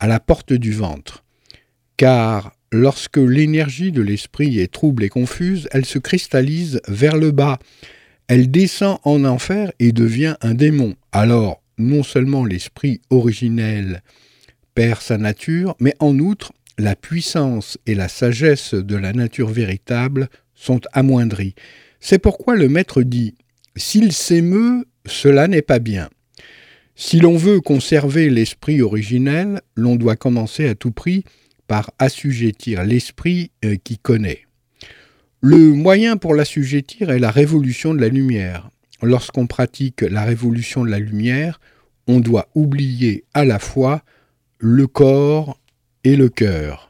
à 0.00 0.06
la 0.06 0.18
porte 0.18 0.52
du 0.52 0.72
ventre. 0.72 1.24
Car 1.96 2.52
lorsque 2.72 3.18
l'énergie 3.18 3.92
de 3.92 4.02
l'esprit 4.02 4.58
est 4.58 4.72
trouble 4.72 5.04
et 5.04 5.08
confuse, 5.08 5.68
elle 5.72 5.84
se 5.84 5.98
cristallise 5.98 6.80
vers 6.88 7.16
le 7.16 7.30
bas, 7.30 7.58
elle 8.26 8.50
descend 8.50 8.98
en 9.04 9.24
enfer 9.24 9.72
et 9.78 9.92
devient 9.92 10.36
un 10.40 10.54
démon. 10.54 10.94
Alors, 11.12 11.62
non 11.78 12.02
seulement 12.02 12.44
l'esprit 12.44 13.00
originel 13.10 14.02
perd 14.74 15.00
sa 15.00 15.18
nature, 15.18 15.76
mais 15.80 15.94
en 15.98 16.18
outre, 16.18 16.52
la 16.78 16.96
puissance 16.96 17.78
et 17.86 17.94
la 17.94 18.08
sagesse 18.08 18.74
de 18.74 18.96
la 18.96 19.12
nature 19.12 19.48
véritable 19.48 20.28
sont 20.54 20.80
amoindries. 20.92 21.54
C'est 22.00 22.18
pourquoi 22.18 22.56
le 22.56 22.68
maître 22.68 23.02
dit 23.02 23.34
S'il 23.76 24.12
s'émeut, 24.12 24.86
cela 25.06 25.48
n'est 25.48 25.62
pas 25.62 25.78
bien. 25.78 26.08
Si 26.94 27.18
l'on 27.18 27.36
veut 27.36 27.60
conserver 27.60 28.28
l'esprit 28.28 28.82
originel, 28.82 29.60
l'on 29.74 29.96
doit 29.96 30.16
commencer 30.16 30.68
à 30.68 30.74
tout 30.74 30.90
prix 30.90 31.24
par 31.66 31.90
assujettir 31.98 32.84
l'esprit 32.84 33.52
euh, 33.64 33.76
qui 33.82 33.96
connaît. 33.96 34.46
Le 35.40 35.56
moyen 35.56 36.18
pour 36.18 36.34
l'assujettir 36.34 37.10
est 37.10 37.18
la 37.18 37.30
révolution 37.30 37.94
de 37.94 38.00
la 38.00 38.08
lumière. 38.08 38.70
Lorsqu'on 39.02 39.46
pratique 39.46 40.02
la 40.02 40.24
révolution 40.24 40.84
de 40.84 40.90
la 40.90 40.98
lumière, 40.98 41.60
on 42.06 42.20
doit 42.20 42.48
oublier 42.54 43.24
à 43.32 43.44
la 43.46 43.58
fois 43.58 44.02
le 44.62 44.86
corps 44.86 45.58
et 46.04 46.16
le 46.16 46.28
cœur. 46.28 46.89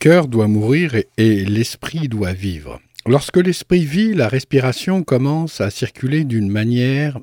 cœur 0.00 0.28
doit 0.28 0.48
mourir 0.48 0.94
et, 1.18 1.44
l'esprit 1.44 2.08
doit 2.08 2.32
vivre. 2.32 2.80
Lorsque 3.06 3.36
l'esprit 3.36 3.84
vit, 3.84 4.14
la 4.14 4.28
respiration 4.28 5.02
commence 5.02 5.60
à 5.60 5.70
circuler 5.70 6.24
d'une 6.24 6.48
manière 6.48 7.20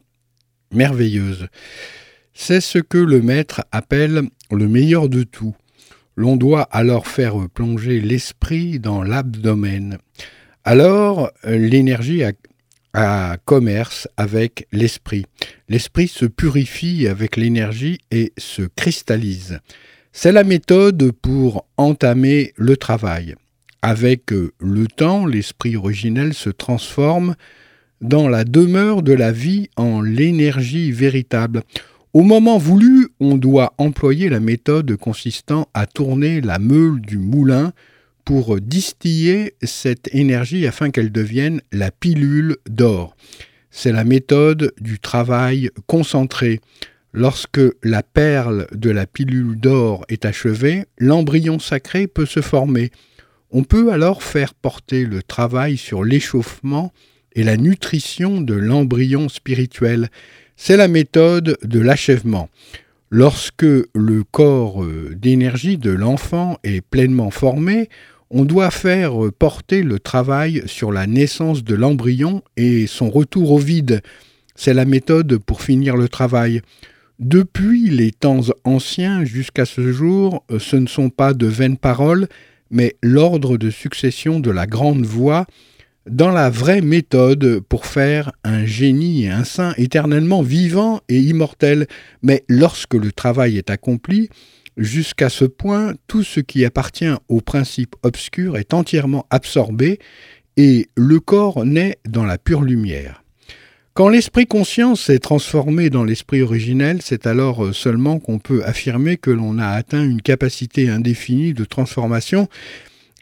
merveilleuse. 0.71 1.47
C'est 2.33 2.61
ce 2.61 2.77
que 2.77 2.99
le 2.99 3.21
maître 3.21 3.65
appelle 3.71 4.29
le 4.51 4.67
meilleur 4.67 5.09
de 5.09 5.23
tout. 5.23 5.55
L'on 6.15 6.37
doit 6.37 6.61
alors 6.61 7.07
faire 7.07 7.49
plonger 7.51 7.99
l'esprit 7.99 8.79
dans 8.79 9.01
l'abdomen. 9.01 9.97
Alors 10.63 11.31
l'énergie 11.43 12.23
a, 12.93 13.37
commerce 13.45 14.07
avec 14.17 14.67
l'esprit. 14.71 15.25
L'esprit 15.67 16.07
se 16.07 16.25
purifie 16.25 17.07
avec 17.07 17.37
l'énergie 17.37 17.99
et 18.11 18.33
se 18.37 18.63
cristallise. 18.63 19.59
C'est 20.19 20.31
la 20.31 20.43
méthode 20.43 21.11
pour 21.11 21.67
entamer 21.77 22.51
le 22.55 22.75
travail. 22.75 23.35
Avec 23.83 24.33
euh, 24.33 24.51
le 24.59 24.87
temps, 24.87 25.27
l'esprit 25.27 25.75
originel 25.75 26.33
se 26.33 26.49
transforme 26.49 27.35
dans 28.01 28.27
la 28.27 28.43
demeure 28.43 29.03
de 29.03 29.13
la 29.13 29.31
vie 29.31 29.69
en 29.75 30.01
l'énergie 30.01 30.91
véritable. 30.91 31.61
Au 32.13 32.23
moment 32.23 32.57
voulu, 32.57 33.09
on 33.19 33.37
doit 33.37 33.75
employer 33.77 34.27
la 34.27 34.39
méthode 34.39 34.95
consistant 34.95 35.69
à 35.75 35.85
tourner 35.85 36.41
la 36.41 36.57
meule 36.57 36.99
du 36.99 37.19
moulin 37.19 37.71
pour 38.25 38.59
distiller 38.59 39.53
cette 39.61 40.09
énergie 40.15 40.65
afin 40.65 40.89
qu'elle 40.89 41.11
devienne 41.11 41.61
la 41.71 41.91
pilule 41.91 42.57
d'or. 42.67 43.15
C'est 43.69 43.91
la 43.91 44.03
méthode 44.03 44.73
du 44.81 44.97
travail 44.97 45.69
concentré. 45.85 46.59
Lorsque 47.19 47.59
la 47.81 48.03
perle 48.03 48.67
de 48.73 48.91
la 48.91 49.07
pilule 49.07 49.59
d'or 49.59 50.05
est 50.07 50.23
achevée, 50.23 50.85
l'embryon 50.99 51.57
sacré 51.57 52.05
peut 52.05 52.27
se 52.27 52.41
former. 52.41 52.91
On 53.49 53.63
peut 53.63 53.91
alors 53.91 54.21
faire 54.21 54.53
porter 54.53 55.03
le 55.03 55.23
travail 55.23 55.77
sur 55.77 56.03
l'échauffement 56.03 56.93
et 57.33 57.41
la 57.41 57.57
nutrition 57.57 58.39
de 58.39 58.53
l'embryon 58.53 59.29
spirituel. 59.29 60.09
C'est 60.57 60.77
la 60.77 60.87
méthode 60.87 61.57
de 61.63 61.79
l'achèvement. 61.79 62.49
Lorsque 63.09 63.63
le 63.63 64.23
corps 64.29 64.83
euh, 64.83 65.15
d'énergie 65.15 65.79
de 65.79 65.89
l'enfant 65.89 66.59
est 66.63 66.81
pleinement 66.81 67.31
formé, 67.31 67.89
on 68.29 68.45
doit 68.45 68.69
faire 68.69 69.13
porter 69.39 69.81
le 69.81 69.97
travail 69.97 70.61
sur 70.67 70.91
la 70.91 71.07
naissance 71.07 71.63
de 71.63 71.73
l'embryon 71.73 72.43
et 72.57 72.85
son 72.85 73.09
retour 73.09 73.53
au 73.53 73.57
vide. 73.57 74.03
C'est 74.53 74.75
la 74.75 74.85
méthode 74.85 75.39
pour 75.39 75.63
finir 75.63 75.97
le 75.97 76.09
travail. 76.09 76.61
Depuis 77.19 77.89
les 77.89 78.11
temps 78.11 78.41
anciens 78.63 79.25
jusqu'à 79.25 79.65
ce 79.65 79.91
jour, 79.91 80.43
euh, 80.51 80.59
ce 80.59 80.75
ne 80.75 80.85
sont 80.85 81.09
pas 81.09 81.33
de 81.33 81.47
vaines 81.47 81.77
paroles, 81.77 82.27
mais 82.69 82.95
l'ordre 83.01 83.57
de 83.57 83.71
succession 83.71 84.39
de 84.39 84.51
la 84.51 84.67
grande 84.67 85.03
voix 85.03 85.47
dans 86.07 86.29
la 86.29 86.51
vraie 86.51 86.81
méthode 86.81 87.59
pour 87.61 87.87
faire 87.87 88.31
un 88.43 88.65
génie 88.65 89.23
et 89.23 89.29
un 89.29 89.43
saint 89.43 89.73
éternellement 89.77 90.43
vivant 90.43 91.01
et 91.09 91.19
immortel. 91.19 91.87
Mais 92.21 92.43
lorsque 92.47 92.93
le 92.93 93.11
travail 93.11 93.57
est 93.57 93.71
accompli, 93.71 94.29
jusqu'à 94.77 95.29
ce 95.29 95.45
point, 95.45 95.95
tout 96.05 96.23
ce 96.23 96.39
qui 96.39 96.65
appartient 96.65 97.13
au 97.29 97.41
principe 97.41 97.95
obscur 98.03 98.57
est 98.57 98.75
entièrement 98.75 99.25
absorbé 99.31 99.97
et 100.55 100.87
le 100.95 101.19
corps 101.19 101.65
naît 101.65 101.97
dans 102.07 102.25
la 102.25 102.37
pure 102.37 102.61
lumière. 102.61 103.23
Quand 103.97 104.09
l'esprit 104.09 104.45
conscience 104.45 105.09
est 105.09 105.17
transformé 105.17 105.89
dans 105.89 106.03
l'esprit 106.03 106.43
originel, 106.43 107.01
c'est 107.01 107.25
alors 107.25 107.65
euh, 107.65 107.73
seulement 107.73 108.19
qu'on 108.19 108.37
peut 108.37 108.63
affirmer 108.63 109.17
que 109.17 109.31
l'on 109.31 109.57
a 109.57 109.69
atteint 109.69 110.03
une 110.03 110.21
capacité 110.21 110.87
indéfinie 110.87 111.55
de 111.55 111.65
transformation 111.65 112.47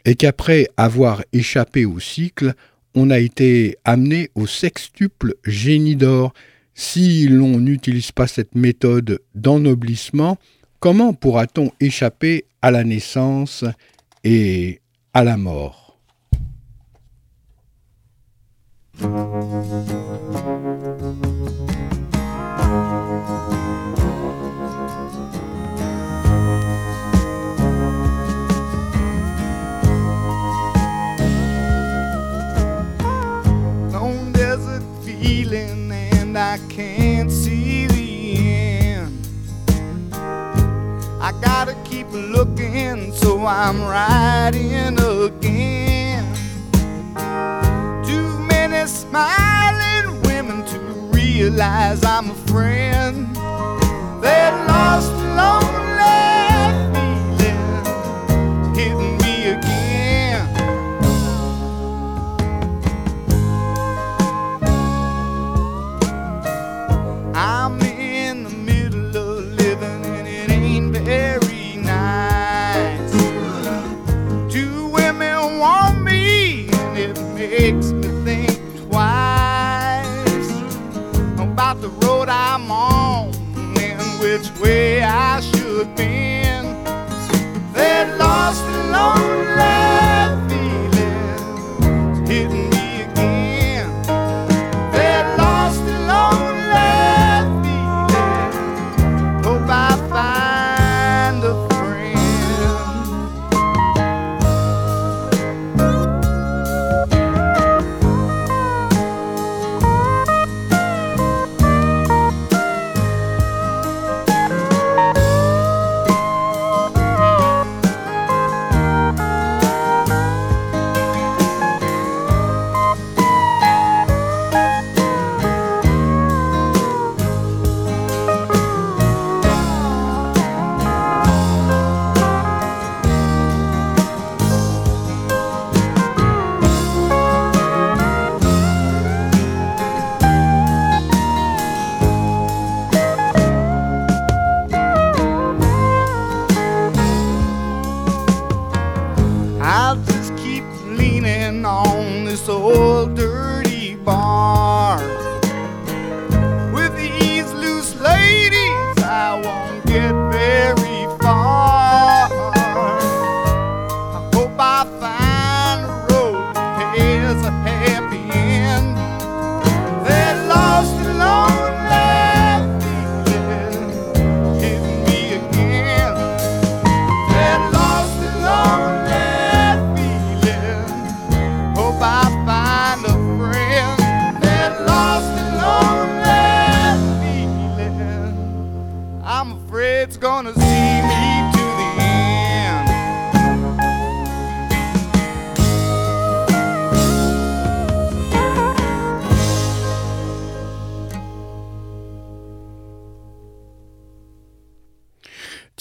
et 0.04 0.16
qu'après 0.16 0.68
avoir 0.76 1.24
échappé 1.32 1.86
au 1.86 1.98
cycle, 1.98 2.52
on 2.94 3.08
a 3.08 3.18
été 3.20 3.78
amené 3.86 4.28
au 4.34 4.46
sextuple 4.46 5.36
génie 5.46 5.96
d'or. 5.96 6.34
Si 6.74 7.26
l'on 7.26 7.58
n'utilise 7.58 8.12
pas 8.12 8.26
cette 8.26 8.54
méthode 8.54 9.20
d'ennoblissement, 9.34 10.36
comment 10.78 11.14
pourra-t-on 11.14 11.70
échapper 11.80 12.44
à 12.60 12.70
la 12.70 12.84
naissance 12.84 13.64
et 14.24 14.82
à 15.14 15.24
la 15.24 15.38
mort? 15.38 15.98
Right. 43.78 44.15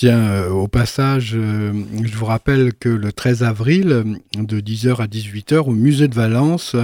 Tiens, 0.05 0.49
au 0.51 0.67
passage, 0.67 1.31
je 1.31 2.15
vous 2.15 2.25
rappelle 2.25 2.75
que 2.75 2.89
le 2.89 3.11
13 3.11 3.41
avril, 3.41 4.19
de 4.37 4.59
10h 4.59 5.01
à 5.01 5.07
18h, 5.07 5.61
au 5.61 5.71
musée 5.71 6.07
de 6.07 6.13
Valence, 6.13 6.75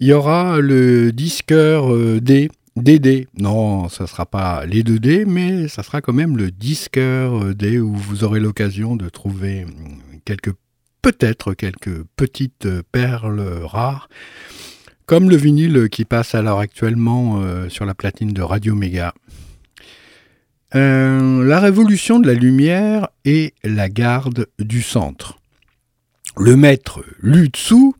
il 0.00 0.08
y 0.08 0.12
aura 0.12 0.58
le 0.58 1.12
disqueur 1.12 1.94
D 2.20 2.50
DD. 2.74 3.28
Non, 3.38 3.88
ça 3.88 4.02
ne 4.02 4.08
sera 4.08 4.26
pas 4.26 4.66
les 4.66 4.82
2D, 4.82 5.26
mais 5.26 5.68
ça 5.68 5.84
sera 5.84 6.00
quand 6.00 6.12
même 6.12 6.36
le 6.36 6.50
disqueur 6.50 7.54
D 7.54 7.78
où 7.78 7.94
vous 7.94 8.24
aurez 8.24 8.40
l'occasion 8.40 8.96
de 8.96 9.08
trouver 9.08 9.64
quelques 10.24 10.54
peut-être 11.02 11.54
quelques 11.54 12.02
petites 12.16 12.66
perles 12.90 13.60
rares, 13.62 14.08
comme 15.06 15.30
le 15.30 15.36
vinyle 15.36 15.88
qui 15.88 16.04
passe 16.04 16.34
alors 16.34 16.58
actuellement 16.58 17.42
euh, 17.42 17.68
sur 17.68 17.84
la 17.84 17.94
platine 17.94 18.32
de 18.32 18.42
Radio 18.42 18.74
Méga. 18.74 19.14
Euh, 20.74 21.44
la 21.44 21.60
révolution 21.60 22.18
de 22.18 22.26
la 22.26 22.34
lumière 22.34 23.08
et 23.24 23.54
la 23.62 23.88
garde 23.88 24.48
du 24.58 24.82
centre. 24.82 25.38
Le 26.36 26.56
maître 26.56 27.04
Lutsu 27.20 27.92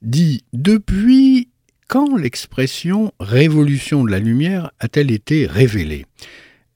dit 0.00 0.42
Depuis 0.54 1.48
quand 1.86 2.16
l'expression 2.16 3.12
révolution 3.20 4.04
de 4.04 4.10
la 4.10 4.20
lumière 4.20 4.70
a-t-elle 4.80 5.10
été 5.10 5.46
révélée? 5.46 6.06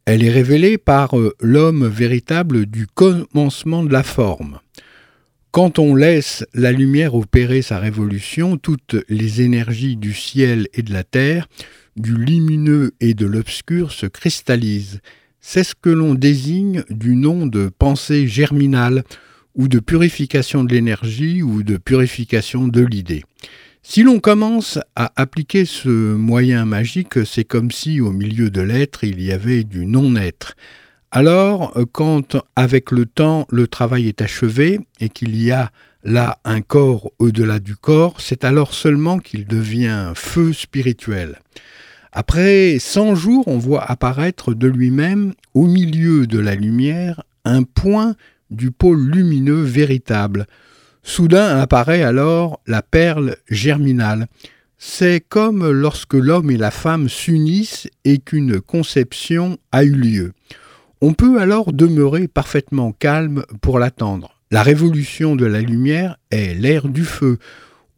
Elle 0.05 0.23
est 0.23 0.31
révélée 0.31 0.77
par 0.77 1.18
euh, 1.18 1.35
l'homme 1.40 1.87
véritable 1.87 2.66
du 2.66 2.87
commencement 2.87 3.85
de 3.85 3.92
la 3.92 4.03
forme. 4.03 4.59
Quand 5.51 5.79
on 5.79 5.95
laisse 5.95 6.45
la 6.53 6.73
lumière 6.73 7.14
opérer 7.14 7.62
sa 7.62 7.79
révolution, 7.79 8.59
toutes 8.59 8.97
les 9.09 9.40
énergies 9.40 9.97
du 9.97 10.12
ciel 10.12 10.68
et 10.75 10.83
de 10.83 10.92
la 10.92 11.05
terre, 11.05 11.49
du 11.97 12.14
lumineux 12.14 12.92
et 13.01 13.14
de 13.14 13.25
l'obscur 13.25 13.92
se 13.92 14.07
cristallisent. 14.07 15.01
C'est 15.44 15.64
ce 15.64 15.74
que 15.74 15.90
l'on 15.90 16.14
désigne 16.14 16.85
du 16.88 17.16
nom 17.16 17.46
de 17.46 17.68
pensée 17.68 18.28
germinale, 18.28 19.02
ou 19.57 19.66
de 19.66 19.81
purification 19.81 20.62
de 20.62 20.72
l'énergie, 20.72 21.42
ou 21.42 21.64
de 21.64 21.76
purification 21.76 22.68
de 22.68 22.81
l'idée. 22.81 23.24
Si 23.83 24.05
l'on 24.05 24.20
commence 24.20 24.78
à 24.94 25.12
appliquer 25.16 25.64
ce 25.64 26.14
moyen 26.14 26.64
magique, 26.64 27.26
c'est 27.26 27.44
comme 27.44 27.72
si 27.72 28.00
au 28.00 28.12
milieu 28.12 28.50
de 28.50 28.61
l'être 28.61 29.02
il 29.02 29.20
y 29.20 29.33
avait 29.33 29.64
du 29.64 29.85
non-être. 29.85 30.55
Alors, 31.11 31.76
quand 31.90 32.37
avec 32.55 32.92
le 32.92 33.05
temps 33.05 33.46
le 33.50 33.66
travail 33.66 34.07
est 34.07 34.22
achevé 34.22 34.78
et 35.00 35.09
qu'il 35.09 35.37
y 35.37 35.50
a 35.50 35.72
là 36.05 36.38
un 36.44 36.61
corps 36.61 37.11
au-delà 37.18 37.59
du 37.59 37.74
corps, 37.74 38.20
c'est 38.20 38.44
alors 38.44 38.72
seulement 38.72 39.18
qu'il 39.18 39.46
devient 39.46 40.12
feu 40.14 40.52
spirituel. 40.52 41.40
Après 42.12 42.79
100 42.79 43.14
jours, 43.14 43.44
on 43.46 43.59
voit 43.59 43.83
apparaître 43.90 44.55
de 44.55 44.68
lui-même, 44.68 45.33
au 45.55 45.66
milieu 45.66 46.27
de 46.27 46.38
la 46.38 46.55
lumière, 46.55 47.22
un 47.44 47.62
point 47.62 48.14
du 48.51 48.70
pôle 48.70 49.01
lumineux 49.01 49.62
véritable, 49.62 50.46
Soudain 51.03 51.59
apparaît 51.59 52.03
alors 52.03 52.61
la 52.66 52.81
perle 52.81 53.37
germinale. 53.48 54.29
C'est 54.79 55.20
comme 55.20 55.68
lorsque 55.70 56.14
l'homme 56.14 56.51
et 56.51 56.57
la 56.57 56.70
femme 56.70 57.09
s'unissent 57.09 57.88
et 58.05 58.18
qu'une 58.18 58.61
conception 58.61 59.59
a 59.72 59.85
eu 59.85 59.92
lieu. 59.92 60.33
On 61.01 61.12
peut 61.12 61.40
alors 61.40 61.72
demeurer 61.72 62.29
parfaitement 62.29 62.92
calme 62.92 63.44
pour 63.61 63.79
l'attendre. 63.81 64.40
La 64.53 64.62
révolution 64.62 65.35
de 65.35 65.46
la 65.46 65.61
lumière 65.61 66.18
est 66.31 66.55
l'ère 66.55 66.88
du 66.88 67.05
feu. 67.05 67.38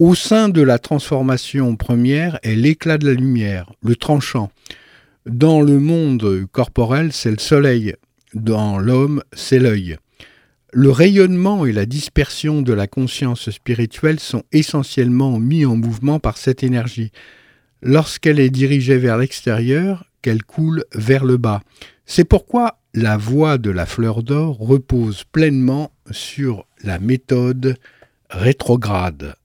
Au 0.00 0.16
sein 0.16 0.48
de 0.48 0.60
la 0.60 0.80
transformation 0.80 1.76
première 1.76 2.40
est 2.42 2.56
l'éclat 2.56 2.98
de 2.98 3.06
la 3.06 3.14
lumière, 3.14 3.70
le 3.80 3.94
tranchant. 3.94 4.50
Dans 5.24 5.60
le 5.60 5.78
monde 5.78 6.46
corporel, 6.50 7.12
c'est 7.12 7.30
le 7.30 7.38
soleil. 7.38 7.94
Dans 8.34 8.78
l'homme, 8.78 9.22
c'est 9.32 9.60
l'œil. 9.60 9.96
Le 10.72 10.90
rayonnement 10.90 11.64
et 11.64 11.72
la 11.72 11.86
dispersion 11.86 12.60
de 12.60 12.72
la 12.72 12.88
conscience 12.88 13.50
spirituelle 13.50 14.18
sont 14.18 14.42
essentiellement 14.50 15.38
mis 15.38 15.64
en 15.64 15.76
mouvement 15.76 16.18
par 16.18 16.38
cette 16.38 16.64
énergie. 16.64 17.12
Lorsqu'elle 17.80 18.40
est 18.40 18.50
dirigée 18.50 18.98
vers 18.98 19.16
l'extérieur, 19.16 20.10
qu'elle 20.22 20.42
coule 20.42 20.84
vers 20.92 21.24
le 21.24 21.36
bas. 21.36 21.62
C'est 22.04 22.24
pourquoi 22.24 22.80
la 22.94 23.16
voie 23.16 23.58
de 23.58 23.70
la 23.70 23.86
fleur 23.86 24.24
d'or 24.24 24.58
repose 24.58 25.22
pleinement 25.22 25.92
sur 26.10 26.66
la 26.82 26.98
méthode 26.98 27.76
rétrograde. 28.28 29.36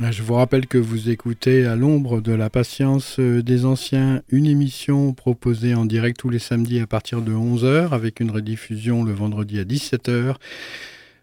Je 0.00 0.24
vous 0.24 0.34
rappelle 0.34 0.66
que 0.66 0.76
vous 0.76 1.08
écoutez 1.08 1.66
à 1.66 1.76
l'ombre 1.76 2.20
de 2.20 2.32
la 2.32 2.50
patience 2.50 3.20
des 3.20 3.64
anciens 3.64 4.22
une 4.28 4.46
émission 4.46 5.12
proposée 5.12 5.76
en 5.76 5.84
direct 5.84 6.18
tous 6.18 6.30
les 6.30 6.40
samedis 6.40 6.80
à 6.80 6.88
partir 6.88 7.22
de 7.22 7.32
11h 7.32 7.90
avec 7.90 8.18
une 8.18 8.32
rediffusion 8.32 9.04
le 9.04 9.12
vendredi 9.12 9.60
à 9.60 9.64
17h. 9.64 10.34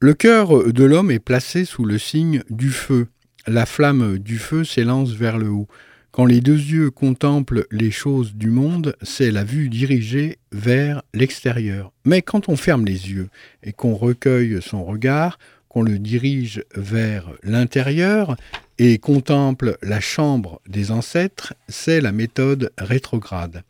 Le 0.00 0.14
cœur 0.14 0.72
de 0.72 0.84
l'homme 0.84 1.10
est 1.10 1.18
placé 1.18 1.64
sous 1.64 1.84
le 1.84 1.98
signe 1.98 2.42
du 2.48 2.70
feu. 2.70 3.08
La 3.48 3.64
flamme 3.64 4.18
du 4.18 4.38
feu 4.38 4.64
s'élance 4.64 5.12
vers 5.12 5.38
le 5.38 5.48
haut. 5.50 5.68
Quand 6.10 6.24
les 6.24 6.40
deux 6.40 6.58
yeux 6.58 6.90
contemplent 6.90 7.66
les 7.70 7.92
choses 7.92 8.34
du 8.34 8.48
monde, 8.50 8.96
c'est 9.02 9.30
la 9.30 9.44
vue 9.44 9.68
dirigée 9.68 10.38
vers 10.50 11.02
l'extérieur. 11.14 11.92
Mais 12.04 12.22
quand 12.22 12.48
on 12.48 12.56
ferme 12.56 12.84
les 12.84 13.12
yeux 13.12 13.28
et 13.62 13.72
qu'on 13.72 13.94
recueille 13.94 14.60
son 14.60 14.84
regard, 14.84 15.38
qu'on 15.68 15.82
le 15.82 16.00
dirige 16.00 16.64
vers 16.74 17.30
l'intérieur 17.44 18.36
et 18.78 18.98
contemple 18.98 19.78
la 19.80 20.00
chambre 20.00 20.60
des 20.68 20.90
ancêtres, 20.90 21.54
c'est 21.68 22.00
la 22.00 22.10
méthode 22.10 22.72
rétrograde. 22.78 23.62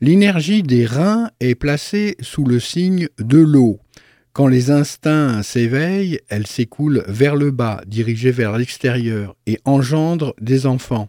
L'énergie 0.00 0.62
des 0.62 0.86
reins 0.86 1.30
est 1.40 1.56
placée 1.56 2.16
sous 2.20 2.44
le 2.44 2.60
signe 2.60 3.08
de 3.18 3.38
l'eau. 3.38 3.80
Quand 4.32 4.46
les 4.46 4.70
instincts 4.70 5.42
s'éveillent, 5.42 6.20
elle 6.28 6.46
s'écoule 6.46 7.02
vers 7.08 7.34
le 7.34 7.50
bas, 7.50 7.80
dirigée 7.86 8.30
vers 8.30 8.56
l'extérieur, 8.56 9.34
et 9.46 9.58
engendre 9.64 10.34
des 10.40 10.66
enfants. 10.66 11.08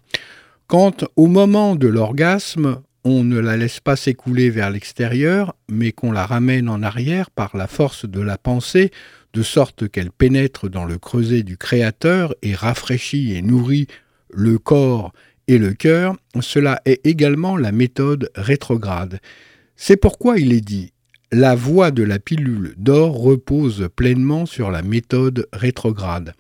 Quand, 0.66 1.06
au 1.16 1.28
moment 1.28 1.76
de 1.76 1.88
l'orgasme, 1.88 2.82
on 3.04 3.24
ne 3.24 3.40
la 3.40 3.58
laisse 3.58 3.80
pas 3.80 3.96
s'écouler 3.96 4.50
vers 4.50 4.72
l'extérieur, 4.72 5.56
mais 5.70 5.92
qu'on 5.92 6.12
la 6.12 6.26
ramène 6.26 6.68
en 6.68 6.82
arrière 6.82 7.30
par 7.30 7.56
la 7.56 7.68
force 7.68 8.06
de 8.06 8.22
la 8.22 8.38
pensée, 8.38 8.90
de 9.34 9.44
sorte 9.44 9.88
qu'elle 9.88 10.12
pénètre 10.12 10.70
dans 10.70 10.86
le 10.86 10.98
creuset 10.98 11.44
du 11.44 11.58
Créateur 11.58 12.34
et 12.42 12.56
rafraîchit 12.56 13.36
et 13.36 13.42
nourrit 13.42 13.88
le 14.32 14.58
corps 14.58 15.14
et 15.48 15.58
le 15.58 15.74
cœur, 15.74 16.16
cela 16.40 16.82
est 16.86 17.06
également 17.06 17.58
la 17.58 17.72
méthode 17.72 18.32
rétrograde. 18.36 19.20
C'est 19.76 19.98
pourquoi 19.98 20.40
il 20.40 20.54
est 20.54 20.62
dit 20.62 20.92
la 21.32 21.56
voie 21.56 21.92
de 21.92 22.04
la 22.04 22.20
pilule 22.20 22.74
d'or 22.78 23.18
repose 23.18 23.88
pleinement 23.96 24.46
sur 24.46 24.70
la 24.70 24.82
méthode 24.82 25.48
rétrograde. 25.54 26.34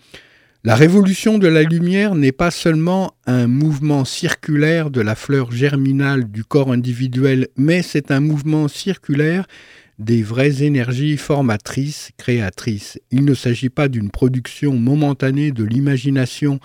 La 0.63 0.75
révolution 0.75 1.38
de 1.38 1.47
la 1.47 1.63
lumière 1.63 2.13
n'est 2.13 2.34
pas 2.34 2.51
seulement 2.51 3.15
un 3.25 3.47
mouvement 3.47 4.06
circulaire 4.06 4.91
de 4.91 5.01
la 5.01 5.15
fleur 5.15 5.51
germinale 5.51 6.30
du 6.30 6.43
corps 6.43 6.71
individuel, 6.71 7.47
mais 7.56 7.82
c'est 7.82 8.12
un 8.12 8.19
mouvement 8.19 8.67
circulaire 8.67 9.47
des 9.97 10.23
vraies 10.23 10.62
énergies 10.62 11.17
formatrices, 11.17 12.12
créatrices. 12.17 12.99
Il 13.12 13.23
ne 13.23 13.34
s'agit 13.34 13.69
pas 13.69 13.88
d'une 13.88 14.12
production 14.12 14.73
momentanée 14.73 15.51
de 15.51 15.63
l'imagination, 15.63 16.60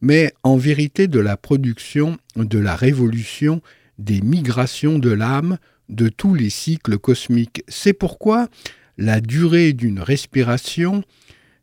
mais 0.00 0.32
en 0.42 0.56
vérité 0.56 1.08
de 1.08 1.18
la 1.20 1.36
production 1.36 2.18
de 2.36 2.58
la 2.58 2.76
révolution 2.76 3.60
des 3.98 4.20
migrations 4.20 4.98
de 4.98 5.10
l'âme, 5.10 5.58
de 5.88 6.08
tous 6.08 6.34
les 6.34 6.50
cycles 6.50 6.98
cosmiques. 6.98 7.62
C'est 7.68 7.92
pourquoi 7.92 8.48
la 8.98 9.20
durée 9.20 9.72
d'une 9.72 10.00
respiration 10.00 11.02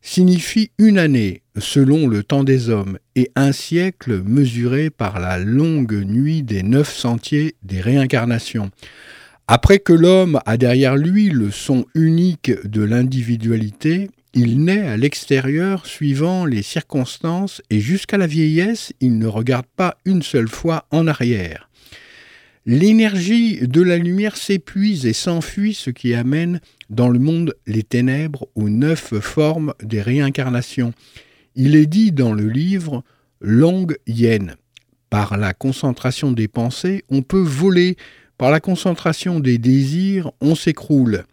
signifie 0.02 0.72
une 0.78 0.98
année 0.98 1.42
selon 1.58 2.08
le 2.08 2.24
temps 2.24 2.44
des 2.44 2.70
hommes 2.70 2.98
et 3.16 3.32
un 3.36 3.52
siècle 3.52 4.22
mesuré 4.24 4.90
par 4.90 5.20
la 5.20 5.38
longue 5.38 6.04
nuit 6.06 6.44
des 6.44 6.64
neuf 6.64 6.94
sentiers 6.94 7.56
des 7.64 7.82
réincarnations. 7.82 8.72
Après 9.48 9.80
que 9.80 9.94
l'homme 9.94 10.40
a 10.46 10.58
derrière 10.58 10.96
lui 10.96 11.30
le 11.30 11.52
son 11.52 11.86
unique 11.94 12.52
de 12.66 12.82
l'individualité, 12.82 14.10
il 14.34 14.64
naît 14.64 14.88
à 14.88 14.96
l'extérieur 14.96 15.86
suivant 15.86 16.46
les 16.46 16.62
circonstances 16.62 17.62
et 17.70 17.82
jusqu'à 17.82 18.18
la 18.18 18.28
vieillesse, 18.28 18.94
il 19.02 19.18
ne 19.18 19.28
regarde 19.28 19.66
pas 19.76 19.98
une 20.06 20.24
seule 20.24 20.48
fois 20.48 20.86
en 20.90 21.06
arrière. 21.06 21.70
L'énergie 22.67 23.67
de 23.67 23.82
la 23.82 23.97
lumière 23.97 24.38
s'épuise 24.38 25.08
et 25.08 25.13
s'enfuit, 25.13 25.74
ce 25.74 25.89
qui 25.89 26.13
amène 26.13 26.62
dans 26.91 27.10
le 27.10 27.17
monde 27.17 27.56
les 27.65 27.82
ténèbres 27.82 28.47
aux 28.54 28.69
neuf 28.69 29.19
formes 29.19 29.74
des 29.82 30.02
réincarnations. 30.02 30.93
Il 31.56 31.76
est 31.76 31.88
dit 31.88 32.12
dans 32.12 32.34
le 32.34 32.47
livre 32.47 33.04
Longue 33.39 33.97
Yen. 34.06 34.56
Par 35.10 35.38
la 35.38 35.54
concentration 35.54 36.32
des 36.32 36.47
pensées, 36.47 37.04
on 37.10 37.24
peut 37.24 37.41
voler. 37.41 37.97
Par 38.38 38.52
la 38.52 38.60
concentration 38.60 39.39
des 39.39 39.58
désirs, 39.58 40.32
on 40.39 40.54
s'écroule. 40.54 41.24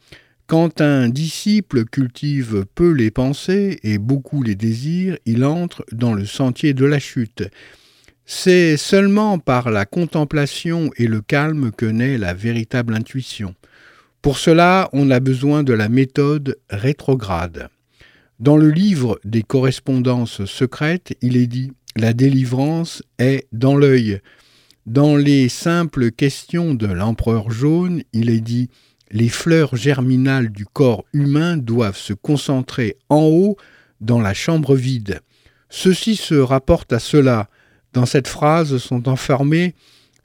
Quand 0.47 0.81
un 0.81 1.11
disciple 1.11 1.85
cultive 1.85 2.65
peu 2.75 2.91
les 2.91 3.11
pensées 3.11 3.79
et 3.83 3.99
beaucoup 3.99 4.43
les 4.43 4.55
désirs, 4.55 5.19
il 5.27 5.45
entre 5.45 5.85
dans 5.93 6.15
le 6.15 6.25
sentier 6.25 6.73
de 6.73 6.87
la 6.87 6.99
chute. 6.99 7.45
C'est 8.31 8.77
seulement 8.77 9.39
par 9.39 9.71
la 9.71 9.87
contemplation 9.87 10.91
et 10.99 11.07
le 11.07 11.23
calme 11.23 11.73
que 11.73 11.87
naît 11.87 12.19
la 12.19 12.35
véritable 12.35 12.95
intuition. 12.95 13.55
Pour 14.21 14.37
cela, 14.37 14.91
on 14.93 15.11
a 15.11 15.19
besoin 15.19 15.63
de 15.63 15.73
la 15.73 15.89
méthode 15.89 16.59
rétrograde. 16.69 17.71
Dans 18.39 18.59
le 18.59 18.69
livre 18.69 19.19
des 19.25 19.43
correspondances 19.43 20.45
secrètes, 20.45 21.17
il 21.23 21.39
est 21.39 21.47
dit 21.47 21.73
La 21.97 22.13
délivrance 22.13 23.03
est 23.19 23.47
dans 23.53 23.75
l'œil. 23.75 24.21
Dans 24.85 25.17
les 25.17 25.49
simples 25.49 26.11
questions 26.11 26.75
de 26.75 26.87
l'empereur 26.87 27.51
jaune, 27.51 28.03
il 28.13 28.29
est 28.29 28.43
dit 28.43 28.69
Les 29.11 29.31
fleurs 29.31 29.75
germinales 29.75 30.51
du 30.51 30.67
corps 30.67 31.07
humain 31.15 31.57
doivent 31.57 31.97
se 31.97 32.13
concentrer 32.13 32.99
en 33.09 33.23
haut 33.23 33.57
dans 34.03 34.21
la 34.21 34.35
chambre 34.35 34.77
vide. 34.77 35.21
Ceci 35.71 36.15
se 36.15 36.35
rapporte 36.35 36.93
à 36.93 36.99
cela 36.99 37.49
dans 37.93 38.07
cette 38.07 38.29
phrase 38.29 38.79
sont 38.79 39.09
enfermés 39.09 39.75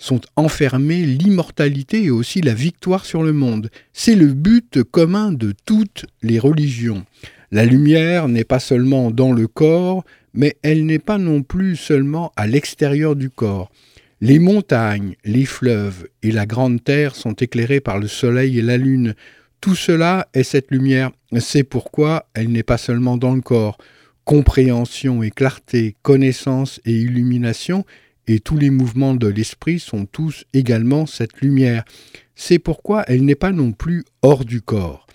sont 0.03 0.20
enfermés 0.36 1.05
l'immortalité 1.05 2.03
et 2.03 2.11
aussi 2.11 2.41
la 2.41 2.53
victoire 2.53 3.05
sur 3.05 3.24
le 3.24 3.32
monde. 3.32 3.70
C'est 3.93 4.16
le 4.16 4.28
but 4.28 4.84
commun 4.84 5.32
de 5.32 5.53
toutes 5.66 6.05
les 6.22 6.39
religions. 6.39 7.05
La 7.51 7.66
lumière 7.66 8.28
n'est 8.28 8.43
pas 8.43 8.59
seulement 8.59 9.11
dans 9.11 9.32
le 9.32 9.47
corps, 9.47 10.03
mais 10.34 10.57
elle 10.61 10.86
n'est 10.86 10.99
pas 10.99 11.18
non 11.18 11.41
plus 11.41 11.78
seulement 11.78 12.34
à 12.36 12.47
l'extérieur 12.47 13.16
du 13.16 13.30
corps. 13.30 13.72
Les 14.20 14.39
montagnes, 14.39 15.16
les 15.24 15.45
fleuves 15.45 16.07
et 16.22 16.32
la 16.32 16.45
grande 16.45 16.84
terre 16.84 17.16
sont 17.16 17.34
éclairés 17.34 17.80
par 17.80 17.99
le 17.99 18.07
soleil 18.07 18.59
et 18.59 18.61
la 18.61 18.78
lune. 18.78 19.16
Tout 19.61 19.76
cela 19.76 20.28
est 20.34 20.43
cette 20.43 20.72
lumière. 20.72 21.11
C'est 21.39 21.64
pourquoi 21.64 22.26
elle 22.34 22.49
n'est 22.49 22.64
pas 22.64 22.78
seulement 22.78 23.16
dans 23.16 23.36
le 23.36 23.41
corps 23.41 23.78
compréhension 24.26 25.24
et 25.24 25.32
clarté, 25.32 25.96
connaissance 26.02 26.80
et 26.86 26.94
illumination, 26.94 27.86
et 28.28 28.40
tous 28.40 28.58
les 28.58 28.70
mouvements 28.70 29.16
de 29.16 29.28
l'esprit 29.28 29.80
sont 29.80 30.06
tous 30.06 30.46
également 30.54 31.06
cette 31.06 31.42
lumière. 31.42 31.84
C'est 32.36 32.60
pourquoi 32.60 33.04
elle 33.08 33.26
n'est 33.26 33.36
pas 33.36 33.52
non 33.52 33.72
plus 33.72 34.06
hors 34.22 34.46
du 34.46 34.62
corps. 34.62 35.08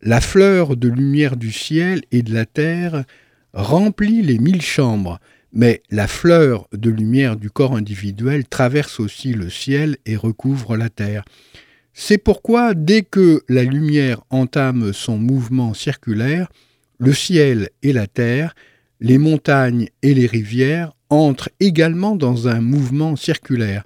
La 0.00 0.20
fleur 0.20 0.76
de 0.76 0.88
lumière 0.88 1.36
du 1.36 1.52
ciel 1.52 2.02
et 2.10 2.22
de 2.22 2.32
la 2.32 2.46
terre 2.46 3.04
remplit 3.52 4.22
les 4.22 4.38
mille 4.38 4.62
chambres, 4.62 5.20
mais 5.52 5.82
la 5.90 6.06
fleur 6.06 6.68
de 6.72 6.90
lumière 6.90 7.36
du 7.36 7.50
corps 7.50 7.76
individuel 7.76 8.46
traverse 8.46 9.00
aussi 9.00 9.32
le 9.34 9.50
ciel 9.50 9.96
et 10.06 10.16
recouvre 10.16 10.76
la 10.76 10.88
terre. 10.88 11.24
C'est 11.94 12.18
pourquoi 12.18 12.74
dès 12.74 13.02
que 13.02 13.42
la 13.48 13.64
lumière 13.64 14.22
entame 14.30 14.92
son 14.92 15.18
mouvement 15.18 15.74
circulaire, 15.74 16.48
le 17.02 17.12
ciel 17.12 17.68
et 17.82 17.92
la 17.92 18.06
terre, 18.06 18.54
les 19.00 19.18
montagnes 19.18 19.88
et 20.02 20.14
les 20.14 20.26
rivières 20.26 20.92
entrent 21.10 21.50
également 21.58 22.14
dans 22.14 22.46
un 22.46 22.60
mouvement 22.60 23.16
circulaire. 23.16 23.82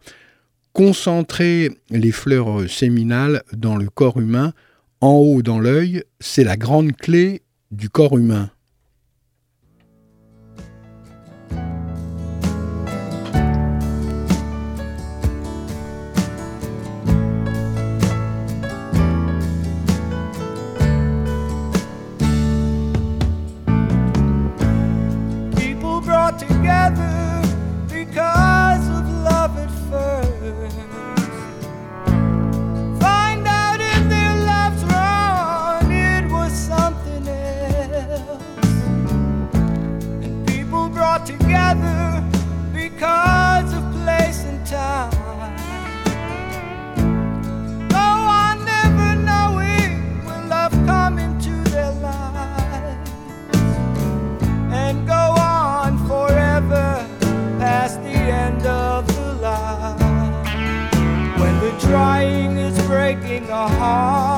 Concentrer 0.74 1.70
les 1.88 2.12
fleurs 2.12 2.68
séminales 2.68 3.42
dans 3.54 3.76
le 3.76 3.88
corps 3.88 4.20
humain, 4.20 4.52
en 5.00 5.12
haut 5.12 5.40
dans 5.40 5.58
l'œil, 5.58 6.04
c'est 6.20 6.44
la 6.44 6.58
grande 6.58 6.94
clé 6.94 7.40
du 7.70 7.88
corps 7.88 8.18
humain. 8.18 8.50
Together 26.38 27.05
啊。 63.66 64.35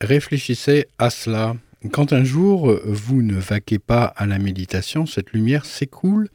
Réfléchissez, 0.00 0.86
à 0.98 1.10
cela. 1.10 1.56
Quand 1.92 2.12
un 2.12 2.24
jour 2.24 2.78
vous 2.84 3.22
ne 3.22 3.36
vaquez 3.36 3.78
pas 3.78 4.04
à 4.04 4.26
la 4.26 4.38
méditation, 4.38 5.06
cette 5.06 5.32
lumière 5.32 5.64
s'écoule, 5.64 6.28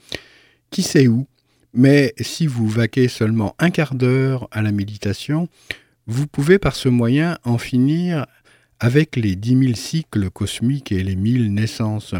qui 0.69 0.81
sait 0.81 1.07
où? 1.07 1.27
Mais 1.73 2.13
si 2.19 2.47
vous 2.47 2.67
vaquez 2.67 3.07
seulement 3.07 3.55
un 3.59 3.69
quart 3.69 3.95
d'heure 3.95 4.47
à 4.51 4.61
la 4.61 4.71
méditation, 4.71 5.47
vous 6.07 6.27
pouvez 6.27 6.59
par 6.59 6.75
ce 6.75 6.89
moyen 6.89 7.37
en 7.43 7.57
finir 7.57 8.25
avec 8.79 9.15
les 9.15 9.35
dix 9.35 9.55
mille 9.55 9.75
cycles 9.77 10.29
cosmiques 10.29 10.91
et 10.91 11.03
les 11.03 11.15
mille 11.15 11.53
naissances. 11.53 12.15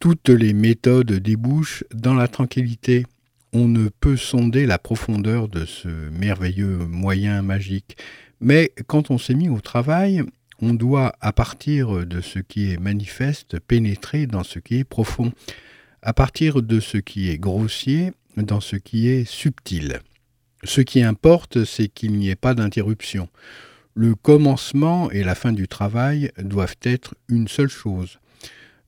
Toutes 0.00 0.30
les 0.30 0.52
méthodes 0.52 1.12
débouchent 1.12 1.84
dans 1.94 2.14
la 2.14 2.28
tranquillité. 2.28 3.06
On 3.52 3.68
ne 3.68 3.88
peut 3.88 4.16
sonder 4.16 4.66
la 4.66 4.78
profondeur 4.78 5.48
de 5.48 5.64
ce 5.64 5.88
merveilleux 5.88 6.78
moyen 6.86 7.42
magique. 7.42 7.96
Mais 8.40 8.72
quand 8.86 9.10
on 9.10 9.18
s'est 9.18 9.34
mis 9.34 9.48
au 9.48 9.60
travail, 9.60 10.22
on 10.60 10.74
doit, 10.74 11.14
à 11.20 11.32
partir 11.32 12.06
de 12.06 12.20
ce 12.20 12.38
qui 12.38 12.72
est 12.72 12.78
manifeste, 12.78 13.58
pénétrer 13.60 14.26
dans 14.26 14.42
ce 14.42 14.58
qui 14.58 14.78
est 14.78 14.84
profond, 14.84 15.32
à 16.02 16.12
partir 16.12 16.62
de 16.62 16.80
ce 16.80 16.98
qui 16.98 17.30
est 17.30 17.38
grossier, 17.38 18.12
dans 18.36 18.60
ce 18.60 18.76
qui 18.76 19.08
est 19.08 19.24
subtil. 19.24 20.00
Ce 20.64 20.80
qui 20.80 21.02
importe, 21.02 21.64
c'est 21.64 21.88
qu'il 21.88 22.12
n'y 22.12 22.28
ait 22.28 22.36
pas 22.36 22.54
d'interruption. 22.54 23.28
Le 23.94 24.14
commencement 24.14 25.10
et 25.10 25.24
la 25.24 25.34
fin 25.34 25.52
du 25.52 25.68
travail 25.68 26.30
doivent 26.38 26.76
être 26.82 27.14
une 27.28 27.48
seule 27.48 27.68
chose. 27.68 28.18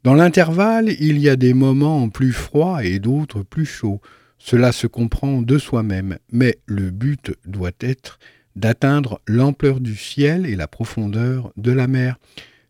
Dans 0.05 0.15
l'intervalle, 0.15 0.91
il 1.01 1.19
y 1.19 1.29
a 1.29 1.37
des 1.37 1.55
moments 1.55 2.09
plus 2.09 2.33
froids 2.33 2.85
et 2.85 2.99
d'autres 2.99 3.43
plus 3.43 3.67
chauds. 3.67 4.01
Cela 4.39 4.73
se 4.73 4.87
comprend 4.87 5.43
de 5.43 5.59
soi-même, 5.59 6.19
mais 6.31 6.59
le 6.67 6.91
but 6.91 7.33
doit 7.45 7.73
être 7.81 8.19
d'atteindre 8.59 9.21
l'ampleur 9.27 9.81
du 9.81 9.95
ciel 9.95 10.45
et 10.45 10.57
la 10.57 10.67
profondeur 10.67 11.53
de 11.57 11.71
la 11.71 11.87
mer. 11.87 12.19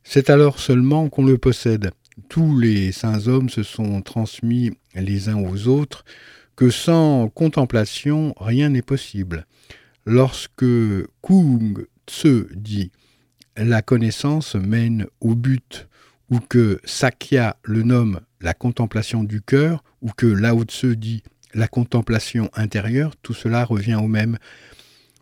C'est 0.04 0.28
alors 0.28 0.58
seulement 0.58 1.08
qu'on 1.08 1.24
le 1.24 1.38
possède. 1.38 1.90
Tous 2.28 2.58
les 2.58 2.92
saints 2.92 3.26
hommes 3.26 3.48
se 3.48 3.62
sont 3.62 4.02
transmis 4.02 4.72
les 4.94 5.28
uns 5.28 5.38
aux 5.38 5.66
autres 5.66 6.04
que 6.56 6.70
sans 6.70 7.28
contemplation 7.28 8.34
rien 8.38 8.68
n'est 8.68 8.82
possible. 8.82 9.46
Lorsque 10.04 10.64
Kung 11.22 11.86
Tse 12.06 12.46
dit 12.54 12.90
la 13.56 13.80
connaissance 13.82 14.56
mène 14.56 15.06
au 15.20 15.34
but, 15.34 15.88
ou 16.30 16.40
que 16.40 16.80
Sakya 16.84 17.56
le 17.62 17.82
nomme 17.82 18.20
la 18.40 18.54
contemplation 18.54 19.24
du 19.24 19.40
cœur, 19.40 19.82
ou 20.02 20.10
que 20.16 20.26
Lao 20.26 20.64
Tse 20.64 20.84
dit 20.84 21.22
la 21.54 21.66
contemplation 21.66 22.50
intérieure, 22.54 23.16
tout 23.22 23.34
cela 23.34 23.64
revient 23.64 23.96
au 23.96 24.06
même. 24.06 24.36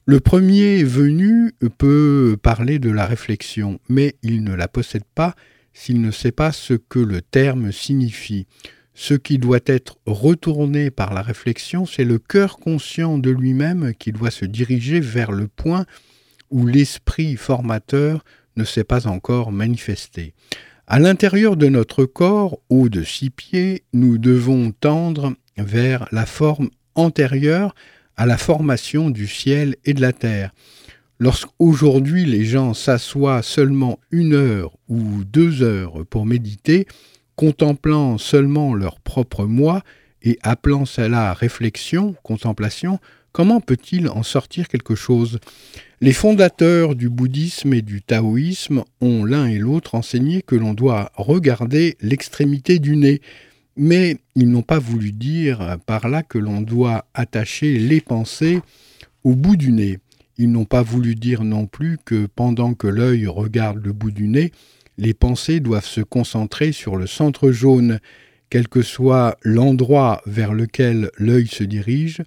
Le 0.09 0.21
premier 0.21 0.85
venu 0.85 1.51
peut 1.79 2.37
parler 2.41 2.79
de 2.79 2.91
la 2.91 3.07
réflexion, 3.07 3.81
mais 3.89 4.15
il 4.23 4.45
ne 4.45 4.55
la 4.55 4.69
possède 4.69 5.03
pas 5.17 5.35
s'il 5.73 6.01
ne 6.01 6.13
sait 6.13 6.31
pas 6.31 6.53
ce 6.53 6.75
que 6.75 7.01
le 7.01 7.21
terme 7.21 7.73
signifie. 7.73 8.47
Ce 8.95 9.15
qui 9.15 9.39
doit 9.39 9.59
être 9.67 9.97
retourné 10.07 10.93
par 10.93 11.13
la 11.13 11.23
réflexion, 11.23 11.87
c'est 11.87 12.05
le 12.05 12.21
cœur 12.21 12.59
conscient 12.59 13.19
de 13.19 13.31
lui-même 13.31 13.95
qui 13.99 14.13
doit 14.13 14.31
se 14.31 14.45
diriger 14.45 15.01
vers 15.01 15.33
le 15.33 15.49
point 15.49 15.87
où 16.51 16.69
l'esprit 16.69 17.35
formateur 17.35 18.25
ne 18.55 18.63
s'est 18.63 18.85
pas 18.85 19.09
encore 19.09 19.51
manifesté. 19.51 20.35
À 20.87 21.01
l'intérieur 21.01 21.57
de 21.57 21.67
notre 21.67 22.05
corps, 22.05 22.61
haut 22.69 22.89
de 22.89 23.03
six 23.03 23.31
pieds, 23.31 23.83
nous 23.93 24.19
devons 24.19 24.71
tendre 24.71 25.35
vers 25.59 26.07
la 26.13 26.27
forme 26.27 26.71
antérieure 26.95 27.75
à 28.17 28.27
la 28.27 28.39
formation 28.39 29.11
du 29.11 29.27
ciel 29.27 29.77
et 29.85 29.95
de 29.95 30.01
la 30.01 30.13
terre. 30.13 30.53
Lorsqu'aujourd'hui 31.19 32.25
les 32.25 32.45
gens 32.45 32.75
s'assoient 32.75 33.43
seulement 33.43 33.99
une 34.11 34.35
heure 34.35 34.77
ou 34.89 35.25
deux 35.25 35.63
heures 35.63 36.05
pour 36.11 36.27
méditer, 36.27 36.87
contemplant 37.37 38.19
seulement 38.19 38.75
leur 38.75 39.01
propre 39.01 39.45
moi 39.45 39.83
et 40.23 40.39
appelant 40.43 40.85
cela 40.85 41.33
réflexion, 41.33 42.15
contemplation, 42.23 42.99
comment 43.33 43.61
peut-il 43.61 44.09
en 44.09 44.23
sortir 44.23 44.69
quelque 44.69 44.95
chose? 44.95 45.39
Les 46.01 46.13
fondateurs 46.13 46.95
du 46.95 47.09
bouddhisme 47.09 47.73
et 47.73 47.83
du 47.83 48.03
taoïsme 48.03 48.85
ont 49.01 49.25
l'un 49.25 49.47
et 49.47 49.59
l'autre 49.59 49.95
enseigné 49.95 50.43
que 50.43 50.57
l'on 50.57 50.75
doit 50.75 51.11
regarder 51.15 51.97
l'extrémité 52.01 52.79
du 52.79 52.97
nez, 52.97 53.21
mais 53.77 54.19
ils 54.35 54.51
n'ont 54.51 54.63
pas 54.63 54.79
voulu 54.79 55.13
dire 55.13 55.79
par 55.87 56.09
là 56.09 56.23
que 56.23 56.39
l'on 56.39 56.61
doit 56.61 57.07
attacher 57.15 57.79
les 57.79 58.01
pensées 58.01 58.61
au 59.25 59.35
bout 59.35 59.57
du 59.57 59.73
nez. 59.73 59.99
Ils 60.39 60.51
n'ont 60.51 60.65
pas 60.65 60.83
voulu 60.83 61.15
dire 61.15 61.45
non 61.45 61.67
plus 61.67 61.99
que 62.05 62.27
pendant 62.27 62.75
que 62.75 62.87
l'œil 62.87 63.27
regarde 63.27 63.85
le 63.85 63.93
bout 63.93 64.11
du 64.11 64.29
nez, 64.29 64.53
les 64.99 65.15
pensées 65.15 65.61
doivent 65.61 65.87
se 65.87 66.01
concentrer 66.01 66.73
sur 66.73 66.97
le 66.97 67.07
centre 67.07 67.51
jaune, 67.51 68.01
quel 68.51 68.69
que 68.69 68.83
soit 68.83 69.37
l'endroit 69.43 70.23
vers 70.27 70.55
lequel 70.55 71.11
l'œil 71.19 71.47
se 71.47 71.65
dirige. 71.65 72.23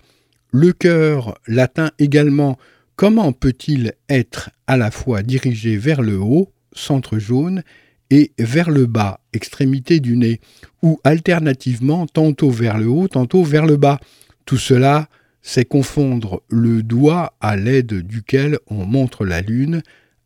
Le 0.51 0.73
cœur 0.73 1.39
l'atteint 1.47 1.91
également. 1.99 2.57
Comment 2.95 3.31
peut-il 3.31 3.93
être 4.09 4.49
à 4.67 4.75
la 4.75 4.91
fois 4.91 5.23
dirigé 5.23 5.77
vers 5.77 6.01
le 6.01 6.17
haut, 6.17 6.51
centre 6.73 7.17
jaune, 7.17 7.63
et 8.09 8.31
vers 8.39 8.69
le 8.69 8.85
bas, 8.85 9.19
extrémité 9.33 9.99
du 9.99 10.17
nez, 10.17 10.39
ou 10.81 10.99
alternativement 11.03 12.07
tantôt 12.07 12.49
vers 12.49 12.77
le 12.77 12.87
haut, 12.87 13.07
tantôt 13.07 13.43
vers 13.43 13.65
le 13.65 13.77
bas. 13.77 13.99
Tout 14.45 14.57
cela, 14.57 15.09
c'est 15.41 15.65
confondre 15.65 16.41
le 16.49 16.83
doigt 16.83 17.35
à 17.39 17.55
l'aide 17.55 17.93
duquel 17.93 18.59
on 18.67 18.85
montre 18.85 19.25
la 19.25 19.41
lune 19.41 19.81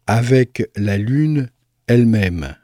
avec 0.08 0.70
la 0.76 0.98
lune 0.98 1.50
elle-même. 1.88 2.56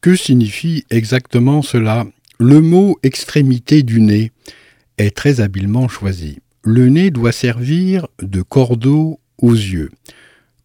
Que 0.00 0.16
signifie 0.16 0.84
exactement 0.88 1.60
cela? 1.60 2.06
Le 2.38 2.62
mot 2.62 2.98
extrémité 3.02 3.82
du 3.82 4.00
nez 4.00 4.32
est 4.96 5.14
très 5.14 5.42
habilement 5.42 5.88
choisi. 5.88 6.38
Le 6.64 6.88
nez 6.88 7.10
doit 7.10 7.32
servir 7.32 8.06
de 8.22 8.40
cordeau 8.40 9.20
aux 9.36 9.52
yeux. 9.52 9.90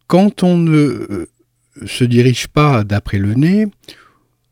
Quand 0.06 0.42
on 0.42 0.56
ne 0.56 0.78
euh, 0.78 1.28
se 1.84 2.04
dirige 2.04 2.46
pas 2.46 2.82
d'après 2.82 3.18
le 3.18 3.34
nez, 3.34 3.66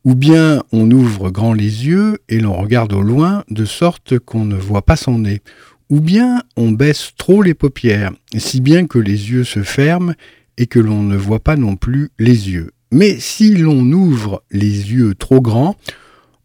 ou 0.05 0.15
bien 0.15 0.63
on 0.71 0.91
ouvre 0.91 1.31
grand 1.31 1.55
les 1.55 1.87
yeux 1.87 2.19
et 2.29 2.41
l'on 2.41 2.53
regarde 2.53 2.93
au 2.93 3.01
loin 3.01 3.43
de 3.49 3.65
sorte 3.65 4.19
qu'on 4.19 4.45
ne 4.45 4.57
voit 4.57 4.85
pas 4.85 4.97
son 4.97 5.21
nez, 5.21 5.41
ou 5.89 6.03
bien 6.03 6.43
on 6.57 6.73
baisse 6.73 7.13
trop 7.17 7.41
les 7.41 7.55
paupières, 7.55 8.13
si 8.37 8.61
bien 8.61 8.87
que 8.87 8.99
les 8.99 9.31
yeux 9.31 9.45
se 9.45 9.63
ferment 9.63 10.13
et 10.59 10.67
que 10.67 10.79
l'on 10.79 11.03
ne 11.03 11.17
voit 11.17 11.41
pas 11.41 11.57
non 11.57 11.77
plus 11.77 12.11
les 12.19 12.51
yeux. 12.51 12.71
Mais 12.95 13.19
si 13.19 13.57
l'on 13.57 13.91
ouvre 13.91 14.45
les 14.53 14.93
yeux 14.93 15.17
trop 15.17 15.41
grands, 15.41 15.75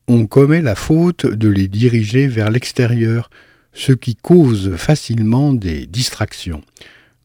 on 0.08 0.26
commet 0.26 0.64
la 0.64 0.74
faute 0.74 1.28
de 1.28 1.48
les 1.48 1.68
diriger 1.68 2.28
vers 2.28 2.50
l'extérieur, 2.50 3.30
ce 3.72 3.92
qui 3.92 4.16
cause 4.16 4.76
facilement 4.76 5.54
des 5.54 5.86
distractions. 5.86 6.62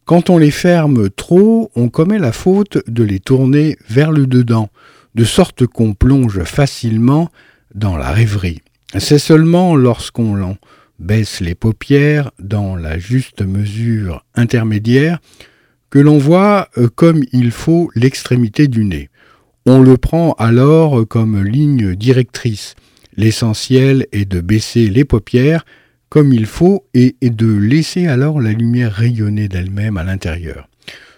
Quand 0.04 0.28
on 0.28 0.36
les 0.36 0.50
ferme 0.50 1.08
trop, 1.08 1.70
on 1.74 1.88
commet 1.88 2.18
la 2.18 2.32
faute 2.32 2.76
de 2.86 3.02
les 3.02 3.18
tourner 3.18 3.78
vers 3.88 4.12
le 4.12 4.26
dedans, 4.26 4.68
de 5.14 5.24
sorte 5.24 5.66
qu'on 5.66 5.94
plonge 5.94 6.44
facilement 6.44 7.30
dans 7.74 7.96
la 7.96 8.10
rêverie. 8.10 8.60
C'est 8.98 9.18
seulement 9.18 9.74
lorsqu'on 9.74 10.34
l'en 10.34 10.58
baisse 10.98 11.40
les 11.40 11.54
paupières 11.54 12.30
dans 12.38 12.76
la 12.76 12.98
juste 12.98 13.40
mesure 13.40 14.22
intermédiaire 14.34 15.18
que 15.88 15.98
l'on 15.98 16.18
voit 16.18 16.68
euh, 16.76 16.88
comme 16.94 17.22
il 17.32 17.52
faut 17.52 17.90
l'extrémité 17.94 18.68
du 18.68 18.84
nez. 18.84 19.08
On 19.66 19.80
le 19.80 19.96
prend 19.96 20.32
alors 20.34 21.08
comme 21.08 21.42
ligne 21.42 21.94
directrice. 21.94 22.74
L'essentiel 23.16 24.06
est 24.12 24.26
de 24.26 24.42
baisser 24.42 24.88
les 24.88 25.06
paupières 25.06 25.64
comme 26.10 26.34
il 26.34 26.44
faut 26.44 26.84
et, 26.92 27.16
de 27.22 27.50
laisser 27.50 28.06
alors 28.06 28.42
la 28.42 28.52
lumière 28.52 28.92
rayonner 28.92 29.48
d'elle-même 29.48 29.96
à 29.96 30.04
l'intérieur, 30.04 30.68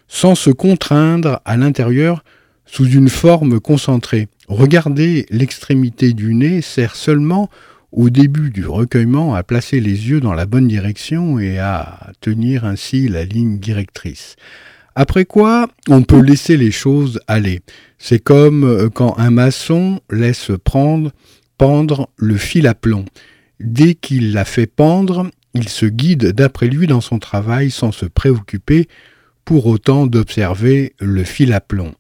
sans 0.07 0.37
se 0.37 0.51
contraindre 0.51 1.41
à 1.45 1.57
l'intérieur 1.57 2.23
sous 2.67 2.89
une 2.89 3.09
forme 3.09 3.59
concentrée. 3.59 4.29
Regarder 4.47 5.27
l'extrémité 5.31 6.13
du 6.13 6.33
nez 6.33 6.63
sert 6.63 6.95
seulement 6.95 7.51
au 7.91 8.11
début 8.11 8.51
du 8.51 8.65
recueillement 8.65 9.35
à 9.35 9.43
placer 9.43 9.81
les 9.81 10.09
yeux 10.09 10.21
dans 10.21 10.35
la 10.35 10.47
bonne 10.47 10.69
direction 10.69 11.41
et 11.41 11.59
à 11.59 12.13
tenir 12.21 12.65
ainsi 12.65 13.09
la 13.09 13.25
ligne 13.25 13.59
directrice. 13.59 14.37
Après 14.99 15.27
quoi, 15.27 15.69
on 15.89 16.03
peut 16.03 16.23
laisser 16.23 16.57
les 16.57 16.71
choses 16.71 17.21
aller. 17.29 17.61
C'est 17.99 18.19
comme 18.19 18.65
euh, 18.65 18.89
quand 18.89 19.15
un 19.19 19.31
maçon 19.31 20.01
laisse 20.11 20.51
prendre, 20.65 21.13
pendre 21.59 22.09
le 22.17 22.39
fil 22.39 22.67
à 22.67 22.75
plomb. 22.75 23.05
Dès 23.61 23.95
qu'il 23.95 24.33
l'a 24.33 24.47
fait 24.47 24.67
pendre, 24.67 25.31
il 25.53 25.69
se 25.69 25.85
guide 25.85 26.33
d'après 26.33 26.69
lui 26.69 26.87
dans 26.87 27.03
son 27.03 27.19
travail 27.19 27.71
sans 27.71 27.93
se 27.93 28.07
préoccuper 28.07 28.89
pour 29.45 29.67
autant 29.67 30.07
d'observer 30.07 30.95
le 30.99 31.25
fil 31.25 31.53
à 31.53 31.61
plomb. 31.61 31.93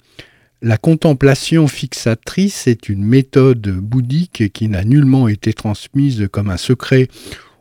La 0.62 0.78
contemplation 0.78 1.68
fixatrice 1.68 2.66
est 2.66 2.88
une 2.88 3.04
méthode 3.04 3.68
bouddhique 3.76 4.50
qui 4.54 4.68
n'a 4.68 4.84
nullement 4.84 5.28
été 5.28 5.52
transmise 5.52 6.28
comme 6.32 6.48
un 6.48 6.56
secret. 6.56 7.08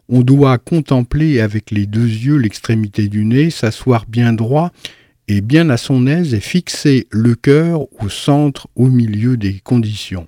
On 0.07 0.21
doit 0.21 0.57
contempler 0.59 1.41
avec 1.41 1.71
les 1.71 1.87
deux 1.87 2.07
yeux 2.07 2.37
l'extrémité 2.37 3.09
du 3.09 3.25
nez, 3.25 3.49
s'asseoir 3.49 4.05
bien 4.07 4.31
droit 4.31 4.71
et 5.27 5.41
bien 5.41 5.69
à 5.69 5.77
son 5.77 6.07
aise 6.07 6.33
et 6.33 6.39
fixer 6.39 7.07
le 7.11 7.35
cœur 7.35 7.81
au 8.03 8.09
centre 8.09 8.67
au 8.75 8.87
milieu 8.87 9.37
des 9.37 9.59
conditions. 9.63 10.25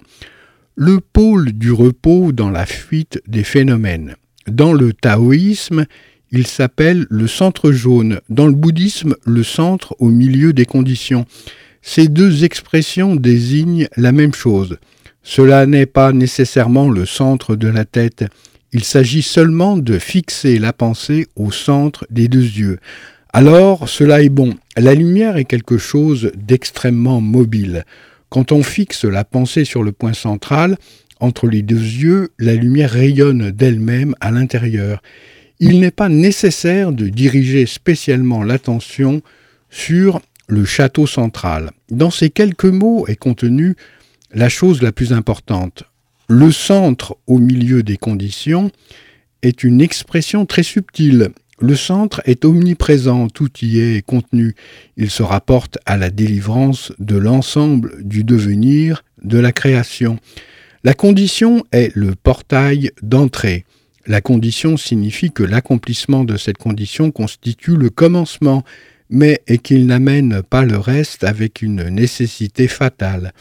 Le 0.76 1.00
pôle 1.00 1.54
du 1.54 1.72
repos 1.72 2.32
dans 2.32 2.50
la 2.50 2.66
fuite 2.66 3.22
des 3.28 3.44
phénomènes. 3.44 4.16
Dans 4.48 4.74
le 4.74 4.94
taoïsme, 4.94 5.86
il 6.32 6.46
s'appelle 6.46 7.06
le 7.10 7.28
centre 7.28 7.72
jaune, 7.72 8.20
dans 8.30 8.48
le 8.48 8.54
bouddhisme, 8.54 9.16
le 9.26 9.44
centre 9.44 9.96
au 10.00 10.10
milieu 10.10 10.54
des 10.54 10.66
conditions. 10.66 11.26
Ces 11.82 12.08
deux 12.08 12.44
expressions 12.44 13.16
désignent 13.16 13.88
la 13.98 14.12
même 14.12 14.34
chose. 14.34 14.78
Cela 15.24 15.66
n'est 15.66 15.86
pas 15.86 16.12
nécessairement 16.12 16.90
le 16.90 17.06
centre 17.06 17.56
de 17.56 17.68
la 17.68 17.86
tête, 17.86 18.26
il 18.74 18.84
s'agit 18.84 19.22
seulement 19.22 19.78
de 19.78 19.98
fixer 19.98 20.60
la 20.60 20.74
pensée 20.74 21.28
au 21.36 21.52
centre 21.52 22.06
des 22.10 22.28
deux 22.28 22.40
yeux. 22.40 22.80
Alors 23.38 23.88
cela 23.88 24.24
est 24.24 24.30
bon. 24.30 24.56
La 24.78 24.96
lumière 24.96 25.38
est 25.38 25.46
quelque 25.46 25.78
chose 25.78 26.32
d'extrêmement 26.36 27.22
mobile. 27.22 27.86
Quand 28.30 28.52
on 28.52 28.64
fixe 28.64 29.06
la 29.06 29.24
pensée 29.24 29.64
sur 29.64 29.84
le 29.84 29.92
point 29.92 30.14
central, 30.14 30.76
entre 31.20 31.46
les 31.46 31.62
deux 31.62 31.76
yeux, 31.76 32.30
la 32.40 32.56
lumière 32.56 32.90
rayonne 32.90 33.52
d'elle-même 33.52 34.16
à 34.22 34.32
l'intérieur. 34.32 35.04
Il 35.60 35.80
n'est 35.80 35.92
pas 35.92 36.10
nécessaire 36.10 36.92
de 36.92 37.10
diriger 37.10 37.68
spécialement 37.68 38.42
l'attention 38.42 39.22
sur 39.70 40.20
le 40.48 40.66
château 40.66 41.06
central. 41.06 41.70
Dans 41.92 42.10
ces 42.10 42.32
quelques 42.32 42.66
mots 42.66 43.06
est 43.06 43.18
contenue 43.18 43.76
la 44.34 44.50
chose 44.50 44.82
la 44.82 44.92
plus 44.92 45.14
importante. 45.14 45.84
Le 46.28 46.52
centre 46.52 47.16
au 47.28 47.38
milieu 47.38 47.84
des 47.84 47.98
conditions 47.98 48.72
est 49.44 49.64
une 49.64 49.80
expression 49.80 50.48
très 50.48 50.64
subtile. 50.64 51.30
Le 51.60 51.76
centre 51.76 52.22
est 52.26 52.46
omniprésent, 52.46 53.30
tout 53.30 53.50
y 53.64 53.80
est 53.80 54.06
contenu. 54.06 54.56
Il 54.96 55.10
se 55.10 55.24
rapporte 55.24 55.80
à 55.88 55.98
la 55.98 56.12
délivrance 56.12 56.94
de 57.00 57.18
l'ensemble 57.18 58.04
du 58.04 58.24
devenir 58.24 59.04
de 59.24 59.40
la 59.40 59.52
création. 59.52 60.20
La 60.84 60.94
condition 60.94 61.64
est 61.72 61.96
le 61.96 62.14
portail 62.14 62.92
d'entrée. 63.02 63.66
La 64.06 64.22
condition 64.22 64.78
signifie 64.78 65.32
que 65.32 65.44
l'accomplissement 65.44 66.24
de 66.24 66.38
cette 66.38 66.60
condition 66.60 67.10
constitue 67.10 67.76
le 67.76 67.90
commencement, 67.90 68.64
mais 69.10 69.42
qu'il 69.64 69.88
n'amène 69.88 70.44
pas 70.44 70.64
le 70.64 70.78
reste 70.78 71.24
avec 71.24 71.64
une 71.64 71.90
nécessité 71.90 72.68
fatale. 72.68 73.34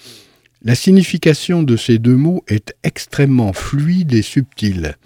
La 0.65 0.75
signification 0.75 1.63
de 1.63 1.77
ces 1.77 1.99
deux 1.99 2.17
mots 2.17 2.43
est 2.49 2.75
extrêmement 2.83 3.53
fluide 3.53 4.15
et 4.15 4.23
subtile. 4.23 4.97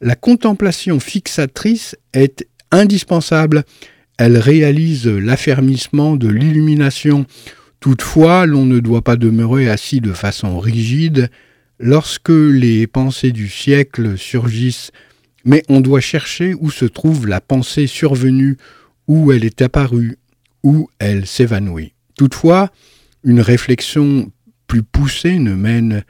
La 0.00 0.14
contemplation 0.14 0.98
fixatrice 0.98 1.94
est 2.14 2.46
indispensable. 2.70 3.64
Elle 4.16 4.38
réalise 4.38 5.06
l'affermissement 5.06 6.16
de 6.16 6.28
l'illumination. 6.28 7.26
Toutefois, 7.80 8.46
l'on 8.46 8.64
ne 8.64 8.80
doit 8.80 9.02
pas 9.02 9.16
demeurer 9.16 9.68
assis 9.68 10.00
de 10.00 10.12
façon 10.12 10.58
rigide 10.58 11.30
lorsque 11.78 12.30
les 12.30 12.86
pensées 12.86 13.32
du 13.32 13.48
siècle 13.48 14.16
surgissent, 14.16 14.90
mais 15.44 15.62
on 15.68 15.80
doit 15.80 16.00
chercher 16.00 16.54
où 16.54 16.70
se 16.70 16.84
trouve 16.84 17.26
la 17.26 17.40
pensée 17.40 17.86
survenue 17.86 18.56
où 19.06 19.32
elle 19.32 19.44
est 19.44 19.62
apparue, 19.62 20.18
où 20.62 20.88
elle 20.98 21.26
s'évanouit. 21.26 21.92
Toutefois, 22.16 22.70
une 23.24 23.40
réflexion 23.40 24.30
plus 24.66 24.82
poussée 24.82 25.38
ne 25.38 25.54
mène 25.54 26.04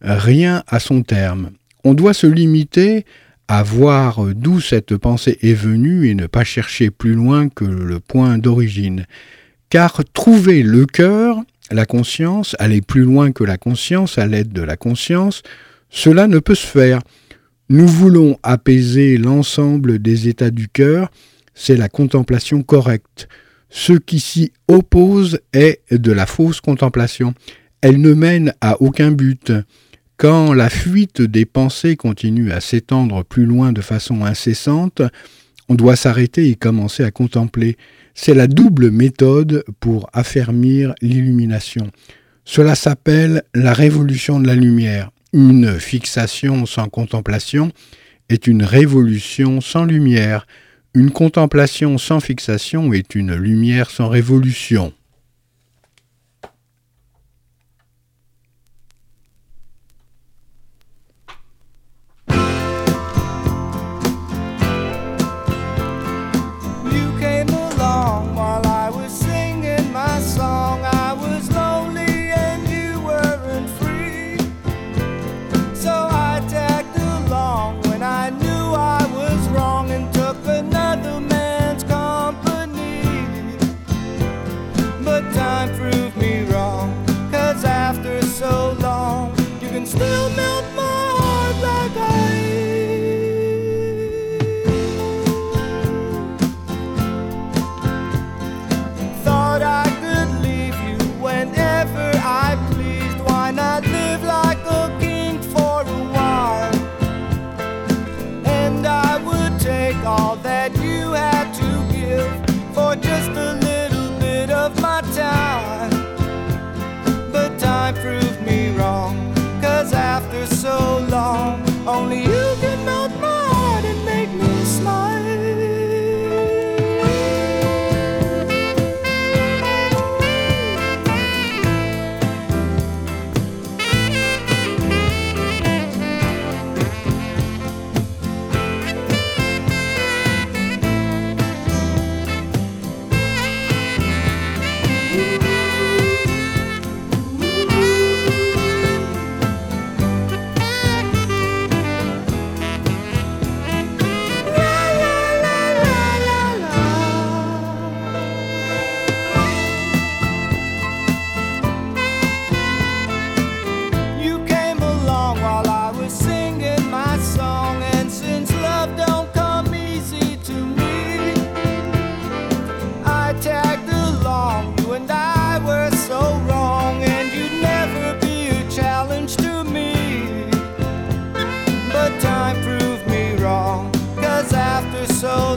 rien 0.00 0.64
à 0.66 0.80
son 0.80 1.02
terme. 1.02 1.50
On 1.84 1.94
doit 1.94 2.14
se 2.14 2.26
limiter 2.26 3.04
à 3.48 3.62
voir 3.62 4.34
d'où 4.34 4.60
cette 4.60 4.96
pensée 4.96 5.38
est 5.42 5.54
venue 5.54 6.08
et 6.08 6.14
ne 6.14 6.26
pas 6.26 6.44
chercher 6.44 6.90
plus 6.90 7.14
loin 7.14 7.48
que 7.48 7.64
le 7.64 8.00
point 8.00 8.38
d'origine. 8.38 9.06
Car 9.70 10.02
trouver 10.12 10.62
le 10.62 10.86
cœur, 10.86 11.38
la 11.70 11.86
conscience, 11.86 12.56
aller 12.58 12.80
plus 12.80 13.02
loin 13.02 13.32
que 13.32 13.44
la 13.44 13.58
conscience 13.58 14.18
à 14.18 14.26
l'aide 14.26 14.52
de 14.52 14.62
la 14.62 14.76
conscience, 14.76 15.42
cela 15.90 16.26
ne 16.26 16.38
peut 16.38 16.54
se 16.54 16.66
faire. 16.66 17.00
Nous 17.68 17.86
voulons 17.86 18.38
apaiser 18.42 19.16
l'ensemble 19.16 20.00
des 20.00 20.28
états 20.28 20.50
du 20.50 20.68
cœur 20.68 21.10
c'est 21.56 21.76
la 21.76 21.88
contemplation 21.88 22.62
correcte. 22.62 23.28
Ce 23.70 23.94
qui 23.94 24.20
s'y 24.20 24.52
oppose 24.68 25.40
est 25.52 25.80
de 25.90 26.12
la 26.12 26.26
fausse 26.26 26.60
contemplation. 26.60 27.34
Elle 27.80 28.00
ne 28.00 28.14
mène 28.14 28.52
à 28.60 28.80
aucun 28.80 29.10
but. 29.10 29.52
Quand 30.18 30.54
la 30.54 30.70
fuite 30.70 31.20
des 31.20 31.44
pensées 31.44 31.94
continue 31.94 32.50
à 32.50 32.62
s'étendre 32.62 33.22
plus 33.22 33.44
loin 33.44 33.72
de 33.72 33.82
façon 33.82 34.24
incessante, 34.24 35.02
on 35.68 35.74
doit 35.74 35.94
s'arrêter 35.94 36.48
et 36.48 36.54
commencer 36.54 37.04
à 37.04 37.10
contempler. 37.10 37.76
C'est 38.14 38.32
la 38.32 38.46
double 38.46 38.90
méthode 38.90 39.62
pour 39.78 40.08
affermir 40.14 40.94
l'illumination. 41.02 41.90
Cela 42.46 42.74
s'appelle 42.74 43.42
la 43.54 43.74
révolution 43.74 44.40
de 44.40 44.46
la 44.46 44.54
lumière. 44.54 45.10
Une 45.34 45.78
fixation 45.78 46.64
sans 46.64 46.88
contemplation 46.88 47.70
est 48.30 48.46
une 48.46 48.62
révolution 48.62 49.60
sans 49.60 49.84
lumière. 49.84 50.46
Une 50.94 51.10
contemplation 51.10 51.98
sans 51.98 52.20
fixation 52.20 52.94
est 52.94 53.14
une 53.14 53.34
lumière 53.34 53.90
sans 53.90 54.08
révolution. 54.08 54.94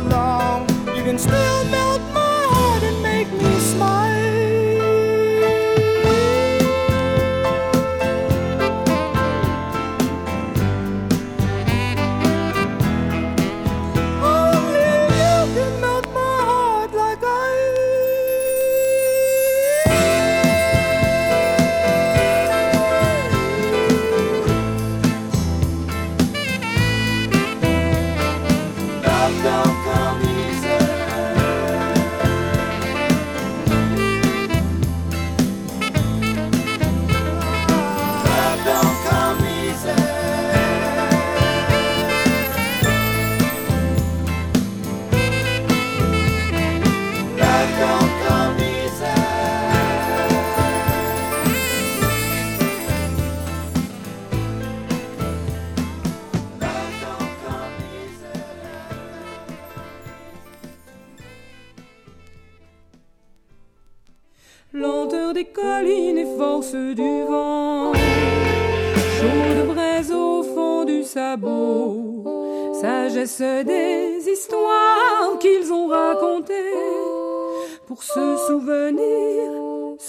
Long, 0.10 0.68
you 0.96 1.04
can 1.04 1.18
still 1.18 1.66
melt 1.66 2.02
my 2.14 2.19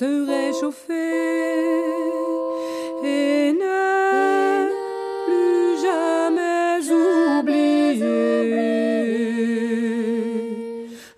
se 0.01 0.11
réchauffer 0.35 0.95
et 3.05 3.53
ne 3.53 4.67
plus 5.27 5.77
jamais 5.87 6.81
oublier. 6.91 8.07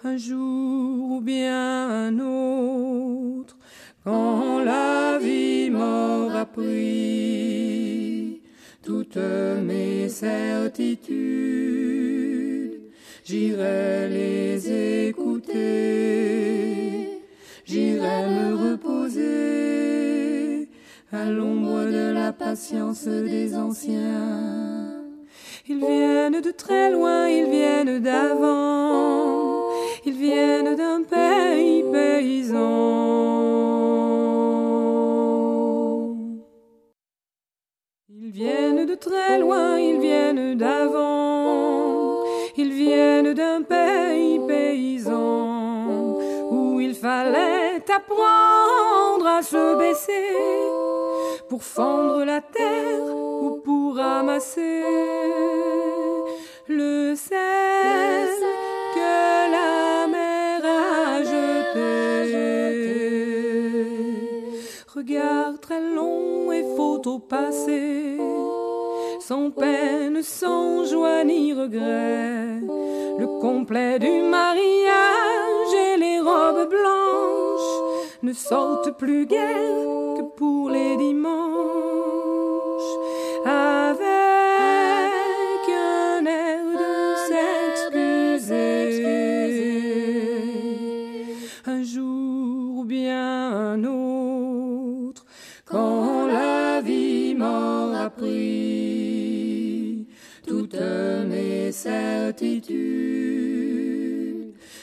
Un 0.03 0.17
jour 0.17 1.13
ou 1.13 1.21
bien 1.21 2.09
un 2.09 2.15
autre, 2.19 3.57
quand 4.03 4.65
la 4.65 5.19
vie 5.23 5.71
m'aura 5.71 6.45
pris 6.45 8.41
toutes 8.83 9.25
mes 9.63 10.09
certitudes, 10.09 11.31
j'irai 13.25 14.09
les 14.09 15.09
écouter, 15.09 16.22
j'irai 17.73 18.27
me 18.37 18.47
reposer 18.65 19.23
à 21.11 21.25
l'ombre 21.25 21.85
de 21.99 22.13
la 22.13 22.31
patience 22.33 23.07
des 23.07 23.57
anciens. 23.57 24.93
Ils 25.69 25.79
viennent 25.79 26.41
de 26.41 26.51
très 26.51 26.91
loin, 26.91 27.29
ils 27.29 27.51
viennent 27.51 27.99
d'avant, 28.01 29.71
ils 30.05 30.19
viennent 30.27 30.75
d'un 30.83 31.03
pays 31.03 31.83
paysan. 31.93 32.63
Ils 38.11 38.31
viennent 38.31 38.85
de 38.87 38.95
très 38.95 39.39
loin, 39.39 39.79
ils 39.79 40.01
viennent 40.01 40.59
d'avant, 40.59 42.23
ils 42.59 42.73
viennent 42.73 43.33
d'un 43.33 43.63
pays 43.63 44.41
paysan 44.47 46.19
où 46.51 46.81
il 46.81 46.95
fallait 46.95 47.62
apprendre 47.91 49.27
à 49.27 49.43
se 49.43 49.79
baisser 49.79 50.13
pour 51.49 51.63
fendre 51.63 52.25
la 52.25 52.41
terre 52.41 53.03
ou 53.43 53.61
pour 53.65 53.97
ramasser 53.97 54.83
le 56.69 57.15
sel 57.15 58.31
que 58.95 59.51
la 59.51 60.07
mer 60.07 60.65
a 60.65 61.23
jeté. 61.23 61.83
Regard 64.95 65.59
très 65.61 65.81
long 65.81 66.53
et 66.53 66.65
faut 66.77 67.03
au 67.07 67.19
passé, 67.19 68.19
sans 69.21 69.51
peine, 69.51 70.23
sans 70.23 70.85
joie 70.85 71.25
ni 71.25 71.53
regret, 71.53 72.61
le 73.19 73.27
complet 73.41 73.99
du 73.99 74.23
mariage 74.23 75.75
et 75.87 75.97
les 75.99 76.21
robes 76.21 76.69
blanches 76.69 77.52
ne 78.23 78.33
sortent 78.33 78.97
plus 78.97 79.27
guère 79.27 80.17
que 80.17 80.23
pour 80.37 80.71
les 80.71 80.97
dimanches, 80.97 81.33
avec 83.45 84.09
un 85.69 86.25
air 86.25 86.65
de 86.83 87.17
s'excuser. 87.27 88.63
Un 91.67 91.83
jour 91.83 92.79
ou 92.79 92.85
bien 92.85 93.73
un 93.73 93.85
autre, 93.85 95.25
quand 95.65 96.27
la 96.27 96.81
vie 96.81 97.35
m'aura 97.35 98.11
pris 98.11 100.07
toutes 100.47 100.81
mes 101.29 101.73
certitudes, 101.73 102.73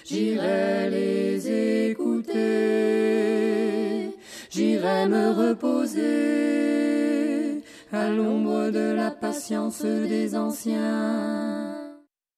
j'irai 0.05 0.89
les 0.89 1.89
écouter, 1.91 3.28
j'irai 4.79 5.07
me 5.07 5.31
reposer 5.31 5.99
à 7.91 8.09
l'ombre 8.09 8.69
de 8.69 8.93
la 8.93 9.11
patience 9.11 9.81
des 9.83 10.35
anciens. 10.35 11.78